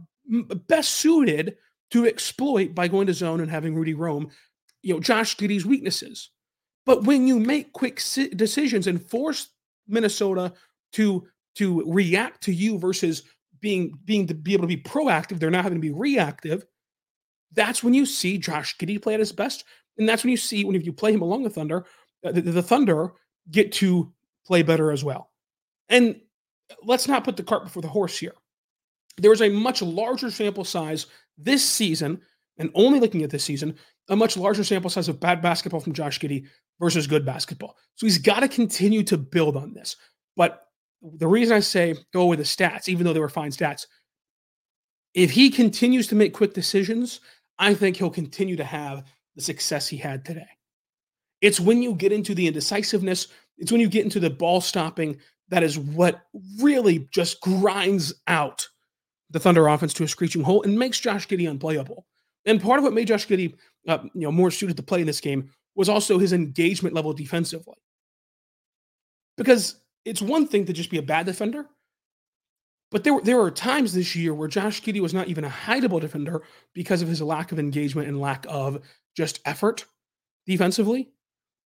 [0.68, 1.58] best suited
[1.92, 4.30] to exploit by going to zone and having Rudy roam,
[4.82, 6.30] you know, Josh Giddey's weaknesses.
[6.86, 8.02] But when you make quick
[8.36, 9.50] decisions and force
[9.88, 10.54] Minnesota
[10.94, 13.24] to to react to you versus
[13.60, 16.66] being being to be able to be proactive, they're not having to be reactive.
[17.54, 19.66] That's when you see Josh Giddey play at his best,
[19.98, 21.86] and that's when you see when if you play him along the Thunder,
[22.26, 23.14] uh, the, the Thunder
[23.52, 24.14] get to
[24.46, 25.32] play better as well.
[25.90, 26.22] And
[26.84, 28.36] let's not put the cart before the horse here.
[29.18, 31.08] There is a much larger sample size
[31.38, 32.22] this season,
[32.58, 33.76] and only looking at this season,
[34.10, 36.48] a much larger sample size of bad basketball from Josh Giddey
[36.80, 37.76] versus good basketball.
[37.96, 39.96] So he's got to continue to build on this.
[40.36, 40.64] But
[41.02, 43.86] the reason I say go with the stats, even though they were fine stats,
[45.14, 47.20] if he continues to make quick decisions,
[47.60, 49.04] I think he'll continue to have
[49.36, 50.48] the success he had today.
[51.42, 53.28] It's when you get into the indecisiveness,
[53.58, 55.18] it's when you get into the ball stopping
[55.50, 56.22] that is what
[56.60, 58.68] really just grinds out
[59.30, 62.06] the Thunder offense to a screeching halt and makes Josh Giddey unplayable.
[62.46, 63.56] And part of what made Josh Giddey,
[63.88, 67.14] uh, you know, more suited to play in this game was also his engagement level
[67.14, 67.76] defensively.
[69.36, 71.68] Because it's one thing to just be a bad defender,
[72.90, 75.50] but there, were there were times this year where Josh Giddey was not even a
[75.50, 78.82] hideable defender because of his lack of engagement and lack of
[79.16, 79.86] just effort
[80.46, 81.10] defensively.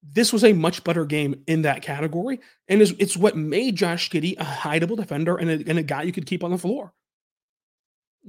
[0.01, 2.39] This was a much better game in that category.
[2.68, 6.01] And it's, it's what made Josh Giddey a hideable defender and a, and a guy
[6.01, 6.91] you could keep on the floor.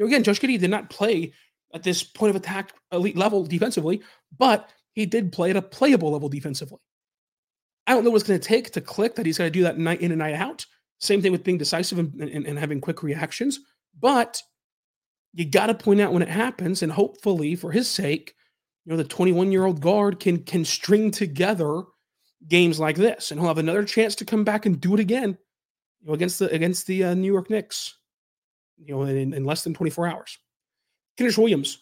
[0.01, 1.33] Again, Josh Giddey did not play
[1.75, 4.03] at this point of attack elite level defensively,
[4.39, 6.79] but he did play at a playable level defensively.
[7.87, 9.79] I don't know what's going to take to click that he's going to do that
[9.79, 10.65] night in and night out.
[10.99, 13.61] Same thing with being decisive and, and, and having quick reactions.
[13.99, 14.41] But
[15.35, 18.35] you got to point out when it happens, and hopefully, for his sake,
[18.85, 21.83] you know the 21 year old guard can can string together
[22.49, 25.39] games like this, and he'll have another chance to come back and do it again,
[26.01, 27.97] you know, against the against the uh, New York Knicks,
[28.79, 30.39] you know, in, in less than 24 hours.
[31.19, 31.79] Kenrich Williams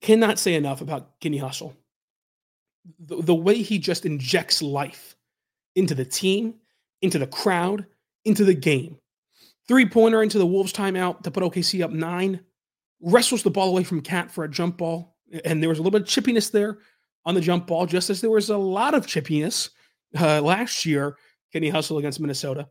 [0.00, 1.74] cannot say enough about Kenny Hustle
[2.98, 5.14] the, the way he just injects life
[5.74, 6.54] into the team,
[7.02, 7.86] into the crowd,
[8.24, 8.98] into the game.
[9.66, 12.40] Three pointer into the Wolves timeout to put OKC up nine,
[13.00, 15.16] wrestles the ball away from Cat for a jump ball.
[15.44, 16.78] And there was a little bit of chippiness there
[17.26, 19.70] on the jump ball, just as there was a lot of chippiness
[20.18, 21.16] uh, last year.
[21.52, 22.68] Kenny Hustle against Minnesota.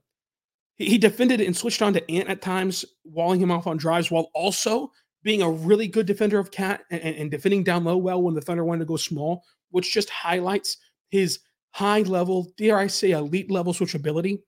[0.78, 4.30] He, defended and switched on to Ant at times, walling him off on drives while
[4.34, 4.92] also
[5.24, 8.42] being a really good defender of Cat and, and defending down low well when the
[8.42, 10.78] Thunder wanted to go small which just highlights
[11.10, 11.40] his
[11.72, 14.42] high level, dare I say, elite level switchability.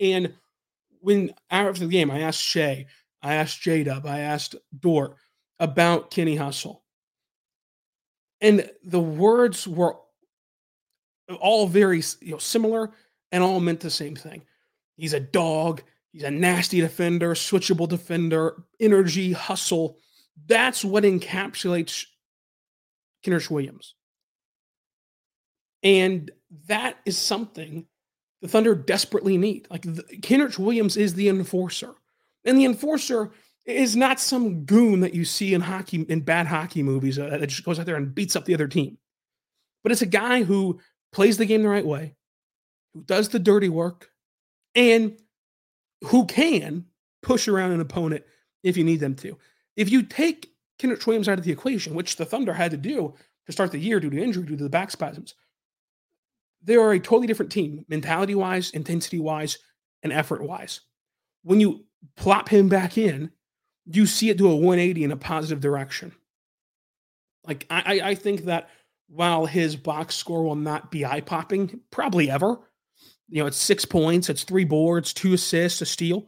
[0.00, 0.34] And
[1.00, 2.86] when after the game, I asked Shai,
[3.22, 5.16] I asked J Dub, I asked Dort
[5.58, 6.84] about Kenny Hustle.
[8.40, 9.96] And the words were
[11.40, 12.92] all very you know, similar
[13.32, 14.42] and all meant the same thing.
[14.98, 15.82] He's a dog.
[16.12, 19.98] He's a nasty defender, switchable defender, energy, hustle.
[20.46, 22.06] That's what encapsulates
[23.24, 23.94] Kenrich Williams.
[25.82, 26.30] And
[26.66, 27.86] that is something
[28.42, 29.68] the Thunder desperately need.
[29.70, 31.94] Like the, Kenrich Williams is the enforcer.
[32.44, 33.30] And the enforcer
[33.64, 37.46] is not some goon that you see in hockey in bad hockey movies uh, that
[37.48, 38.98] just goes out there and beats up the other team.
[39.82, 40.80] But it's a guy who
[41.12, 42.14] plays the game the right way,
[42.94, 44.10] who does the dirty work,
[44.78, 45.18] and
[46.04, 46.84] who can
[47.20, 48.24] push around an opponent
[48.62, 49.36] if you need them to.
[49.76, 53.12] If you take Kenrich Williams out of the equation, which the Thunder had to do
[53.46, 55.34] to start the year due to injury, due to the back spasms,
[56.62, 59.58] they are a totally different team, mentality wise, intensity wise,
[60.04, 60.80] and effort wise.
[61.42, 61.84] When you
[62.16, 63.32] plop him back in,
[63.86, 66.14] you see it do a 180 in a positive direction.
[67.44, 68.70] Like I, I think that
[69.08, 72.60] while his box score will not be eye popping, probably ever,
[73.28, 76.26] you know, it's six points, it's three boards, two assists, a steal,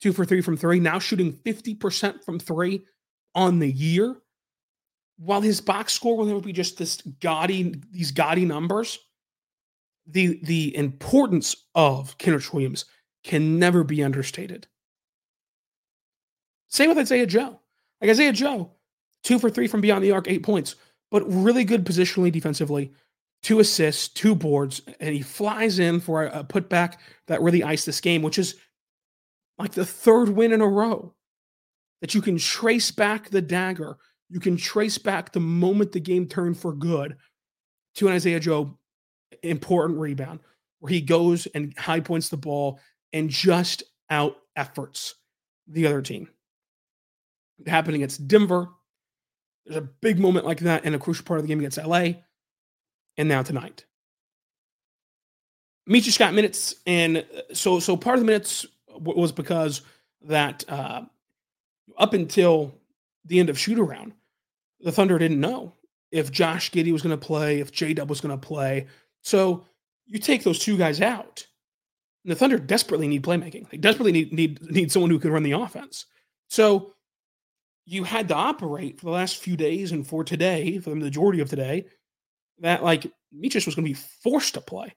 [0.00, 2.84] two for three from three, now shooting 50% from three
[3.34, 4.16] on the year.
[5.16, 8.98] While his box score will never be just this gaudy, these gaudy numbers,
[10.06, 12.84] the the importance of Kenrich Williams
[13.22, 14.66] can never be understated.
[16.68, 17.60] Same with Isaiah Joe.
[18.00, 18.72] Like Isaiah Joe,
[19.22, 20.74] two for three from beyond the arc, eight points,
[21.10, 22.92] but really good positionally defensively,
[23.44, 26.96] two assists, two boards, and he flies in for uh, a, a putback
[27.28, 28.56] that really iced this game, which is
[29.58, 31.14] like the third win in a row
[32.00, 33.98] that you can trace back the dagger.
[34.30, 37.16] You can trace back the moment the game turned for good
[37.96, 38.78] to an Isaiah Joe
[39.42, 40.40] important rebound
[40.80, 42.80] where he goes and high points the ball
[43.12, 45.14] and just out efforts
[45.68, 46.28] the other team.
[47.58, 48.68] It happened against Denver.
[49.66, 52.14] There's a big moment like that in a crucial part of the game against LA.
[53.16, 53.84] And now tonight.
[55.88, 58.66] Micic Scott minutes, and uh, so so part of the minutes
[58.98, 59.82] was because
[60.22, 61.02] that uh,
[61.98, 62.74] up until
[63.26, 64.12] the end of shoot around,
[64.80, 65.74] the Thunder didn't know
[66.10, 68.86] if Josh Giddey was going to play, if J Dub was going to play.
[69.22, 69.64] So
[70.06, 71.46] you take those two guys out,
[72.24, 73.68] and the Thunder desperately need playmaking.
[73.68, 76.06] They desperately need need need someone who can run the offense.
[76.48, 76.94] So
[77.84, 81.40] you had to operate for the last few days and for today, for the majority
[81.40, 81.84] of today,
[82.60, 84.94] that like Micic was going to be forced to play.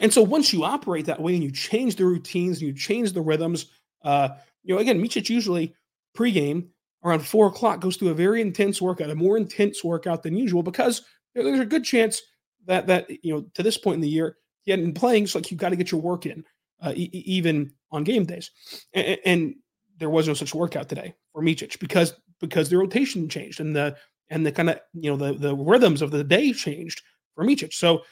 [0.00, 3.12] And so once you operate that way and you change the routines and you change
[3.12, 3.66] the rhythms,
[4.02, 4.30] uh,
[4.62, 5.74] you know, again, Micic usually
[6.16, 6.68] pregame
[7.04, 10.62] around four o'clock goes through a very intense workout, a more intense workout than usual,
[10.62, 11.02] because
[11.34, 12.22] there's a good chance
[12.66, 15.26] that that you know to this point in the year he hadn't been playing.
[15.26, 16.44] So like you've got to get your work in,
[16.82, 18.50] uh, e- even on game days,
[18.92, 19.54] and, and,
[19.98, 23.94] there was no such workout today for Micic because because the rotation changed and the
[24.30, 27.02] and the kind of you know the the rhythms of the day changed
[27.34, 27.74] for Micic.
[27.74, 28.02] So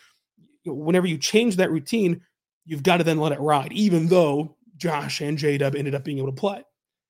[0.64, 2.20] you know, whenever you change that routine,
[2.66, 6.04] you've got to then let it ride, even though Josh and J Dub ended up
[6.04, 6.62] being able to play.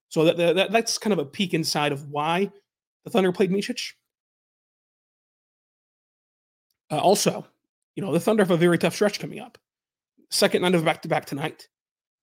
[0.09, 2.50] So that, that that's kind of a peek inside of why
[3.04, 3.92] the Thunder played Micic.
[6.90, 7.46] Uh, also,
[7.94, 9.59] you know, the Thunder have a very tough stretch coming up.
[10.30, 11.68] Second night of back to back tonight,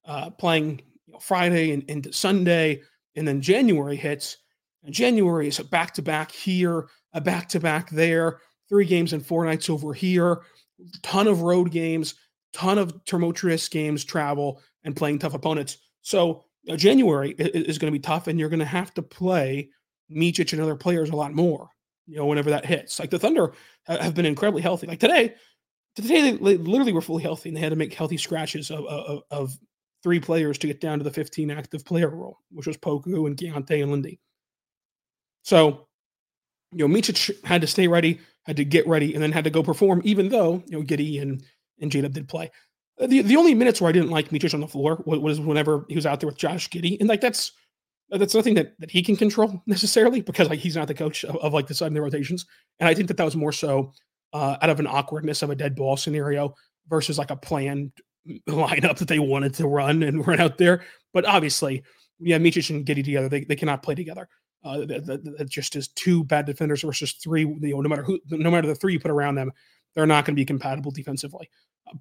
[0.06, 2.82] uh, playing you know, Friday and into Sunday,
[3.16, 4.38] and then January hits.
[4.90, 9.26] January is a back to back here, a back to back there, three games and
[9.26, 10.42] four nights over here,
[11.02, 12.16] ton of road games,
[12.54, 15.78] ton of tumultuous games, travel, and playing tough opponents.
[16.02, 19.70] So uh, January is, going to be tough, and you're going to have to play
[20.12, 21.70] Micic and other players a lot more.
[22.08, 23.54] You know, whenever that hits, like the Thunder
[23.88, 24.86] have been incredibly healthy.
[24.86, 25.34] Like today,
[25.96, 29.24] today they literally were fully healthy, and they had to make healthy scratches of, of,
[29.32, 29.58] of
[30.04, 33.36] three players to get down to the 15 active player rule, which was Poku and
[33.36, 34.20] Keyontae and Lindy.
[35.46, 35.86] So,
[36.72, 39.52] you know, Micic had to stay ready, had to get ready, and then had to
[39.52, 41.44] go perform, even though, you know, Giddey and,
[41.80, 42.50] and J Dub did play.
[43.00, 45.86] Uh, the, the only minutes where I didn't like Micic on the floor was whenever
[45.88, 47.00] he was out there with Josh Giddey.
[47.00, 47.52] And like that's
[48.10, 51.36] that's nothing that, that he can control necessarily because like he's not the coach of,
[51.38, 52.48] of like the the rotations.
[52.80, 53.92] And I think that that was more so
[54.34, 56.56] uh, out of an awkwardness of a dead ball scenario
[56.90, 57.92] versus like a planned
[58.50, 60.84] lineup that they wanted to run and run out there.
[61.14, 61.84] But obviously,
[62.20, 64.28] yeah, Micic and Giddey together, they, they cannot play together.
[64.66, 67.42] Uh, that, that, that, just is two bad defenders versus three.
[67.42, 69.52] You know, no matter who, no matter the three you put around them,
[69.94, 71.50] they're not going to be compatible defensively.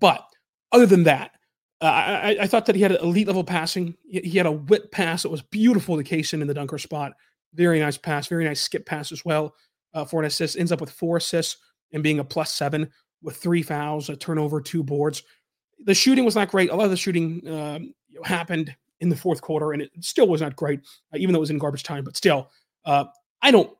[0.01, 0.25] But
[0.73, 1.33] other than that,
[1.83, 3.95] uh, I, I, thought that he had elite level passing.
[4.09, 7.13] He, had a whip pass that was beautiful to Cason in the dunker spot.
[7.53, 9.55] Very nice pass, very nice skip pass as well
[9.93, 10.57] uh, for an assist.
[10.57, 11.59] Ends up with four assists
[11.93, 12.91] and being a plus seven
[13.23, 15.23] with three fouls, a turnover, two boards.
[15.85, 16.71] The shooting was not great.
[16.71, 17.95] A lot of the shooting um,
[18.25, 20.81] happened in the fourth quarter, and it still was not great,
[21.13, 22.03] uh, even though it was in garbage time.
[22.03, 22.51] But still,
[22.85, 23.05] uh,
[23.43, 23.71] I don't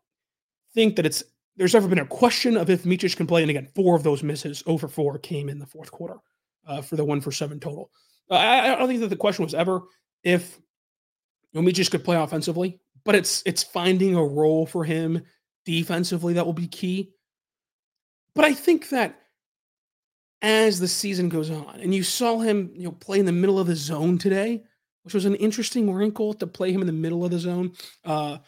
[0.75, 1.25] think that it's
[1.57, 3.43] there's ever been a question of if Micic can play.
[3.43, 6.19] And again, four of those misses over four came in the fourth quarter
[6.67, 7.91] uh, for the one for seven total.
[8.31, 9.83] Uh, I, I, don't think that the question was ever
[10.23, 10.59] if
[11.55, 15.23] Micic could play offensively, but it's it's finding a role for him
[15.65, 17.13] defensively that will be key.
[18.35, 19.21] But I think that
[20.43, 23.59] as the season goes on, and you saw him, you know, play in the middle
[23.59, 24.63] of the zone today,
[25.05, 27.73] which was an interesting wrinkle to play him in the middle of the zone.
[28.05, 28.39] Uh,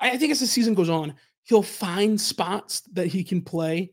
[0.00, 3.92] I think as the season goes on, he'll find spots that he can play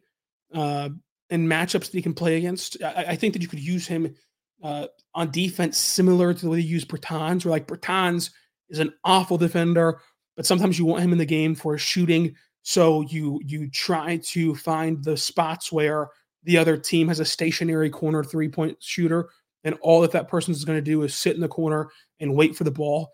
[0.54, 0.90] uh,
[1.30, 2.82] and matchups that he can play against.
[2.84, 4.16] I, I think that you could use him
[4.64, 8.32] uh, on defense similar to the way you use Bertans, where like Bertans
[8.70, 10.00] is an awful defender,
[10.36, 12.36] but sometimes you want him in the game for shooting.
[12.64, 16.10] So you you try to find the spots where
[16.44, 19.30] the other team has a stationary corner three point shooter,
[19.64, 21.90] and all that that person is going to do is sit in the corner
[22.20, 23.12] and wait for the ball.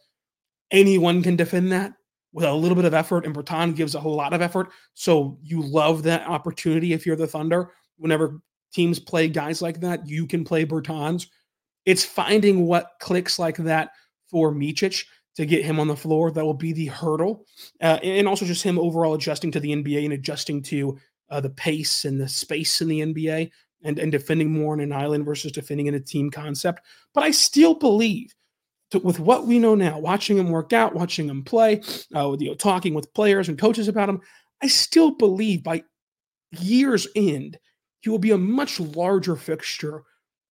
[0.72, 1.94] Anyone can defend that
[2.32, 4.70] with a little bit of effort, and Bertan gives a whole lot of effort.
[4.94, 7.72] So you love that opportunity if you're the Thunder.
[7.98, 8.40] Whenever
[8.74, 11.28] teams play guys like that, you can play Bertans.
[11.86, 13.92] It's finding what clicks like that
[14.30, 17.46] for Micic to get him on the floor that will be the hurdle,
[17.82, 20.98] uh, and also just him overall adjusting to the NBA and adjusting to
[21.30, 23.50] uh, the pace and the space in the NBA
[23.84, 26.86] and, and defending more on an island versus defending in a team concept.
[27.14, 28.34] But I still believe
[28.92, 31.82] to, with what we know now, watching him work out, watching him play,
[32.16, 34.22] uh, you know, talking with players and coaches about him,
[34.62, 35.84] I still believe by
[36.52, 37.58] year's end,
[38.02, 40.04] he will be a much larger fixture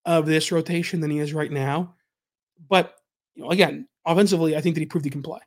[0.05, 1.95] of this rotation than he is right now.
[2.69, 2.95] But
[3.35, 5.41] you know, again, offensively, I think that he proved he can play.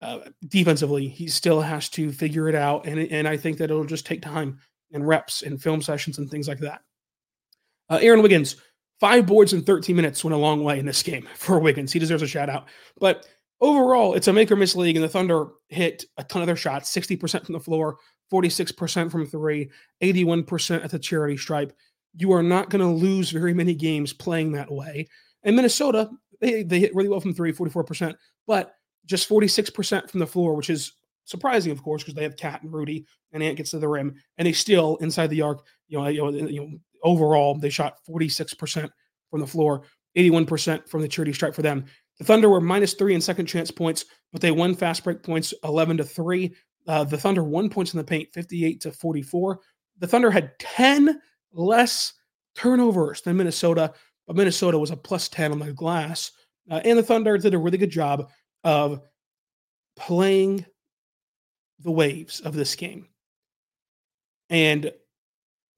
[0.00, 3.84] Uh, defensively, he still has to figure it out, and and I think that it'll
[3.84, 4.58] just take time
[4.92, 6.82] and reps and film sessions and things like that.
[7.88, 8.56] Uh, Aaron Wiggins,
[9.00, 11.92] five boards in 13 minutes went a long way in this game for Wiggins.
[11.92, 12.66] He deserves a shout out.
[12.98, 13.26] But
[13.60, 16.56] overall, it's a make or miss league, and the Thunder hit a ton of their
[16.56, 17.98] shots 60% from the floor,
[18.32, 19.70] 46% from three,
[20.02, 21.72] 81% at the charity stripe.
[22.16, 25.08] You are not going to lose very many games playing that way.
[25.42, 26.10] And Minnesota,
[26.40, 28.14] they, they hit really well from three, 44%,
[28.46, 28.74] but
[29.06, 30.92] just 46% from the floor, which is
[31.24, 34.14] surprising, of course, because they have Cat and Rudy, and Ant gets to the rim,
[34.36, 35.64] and they still inside the arc.
[35.88, 38.88] You know, you know, you know overall they shot 46%
[39.30, 39.82] from the floor,
[40.16, 41.84] 81% from the charity stripe for them.
[42.18, 45.54] The Thunder were minus three in second chance points, but they won fast break points
[45.64, 46.54] 11 to three.
[46.86, 49.60] Uh, the Thunder won points in the paint 58 to 44.
[49.98, 51.20] The Thunder had 10
[51.52, 52.12] less
[52.54, 53.92] turnovers than Minnesota,
[54.26, 56.32] but Minnesota was a plus 10 on the glass.
[56.70, 58.30] Uh, and the Thunder did a really good job
[58.64, 59.00] of
[59.96, 60.64] playing
[61.80, 63.06] the waves of this game
[64.50, 64.92] and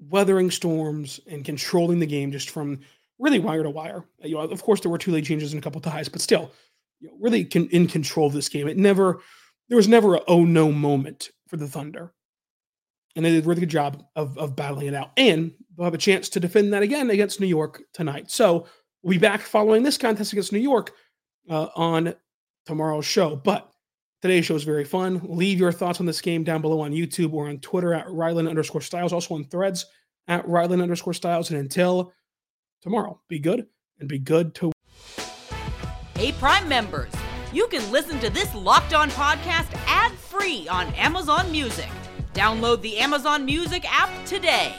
[0.08, 2.80] weathering storms and controlling the game just from
[3.18, 4.04] really wire to wire.
[4.22, 6.50] You know, of course, there were two late changes and a couple ties, but still,
[7.00, 8.66] you know, really can, in control of this game.
[8.66, 9.20] It never,
[9.68, 12.12] there was never a oh no moment for the Thunder,
[13.14, 15.10] and they did a really good job of of battling it out.
[15.16, 18.30] And they'll have a chance to defend that again against New York tonight.
[18.30, 18.66] So
[19.02, 20.92] we'll be back following this contest against New York
[21.48, 22.14] uh, on
[22.66, 23.36] tomorrow's show.
[23.36, 23.70] But
[24.22, 25.20] today's show is very fun.
[25.24, 28.48] Leave your thoughts on this game down below on YouTube or on Twitter at Rylan
[28.48, 29.86] underscore Stiles, also on threads
[30.28, 31.50] at Rylan underscore Stiles.
[31.50, 32.12] And until
[32.82, 33.66] tomorrow, be good
[33.98, 34.72] and be good to.
[36.16, 37.12] Hey, Prime members,
[37.52, 41.88] you can listen to this Locked On podcast ad free on Amazon Music.
[42.34, 44.74] Download the Amazon Music app today.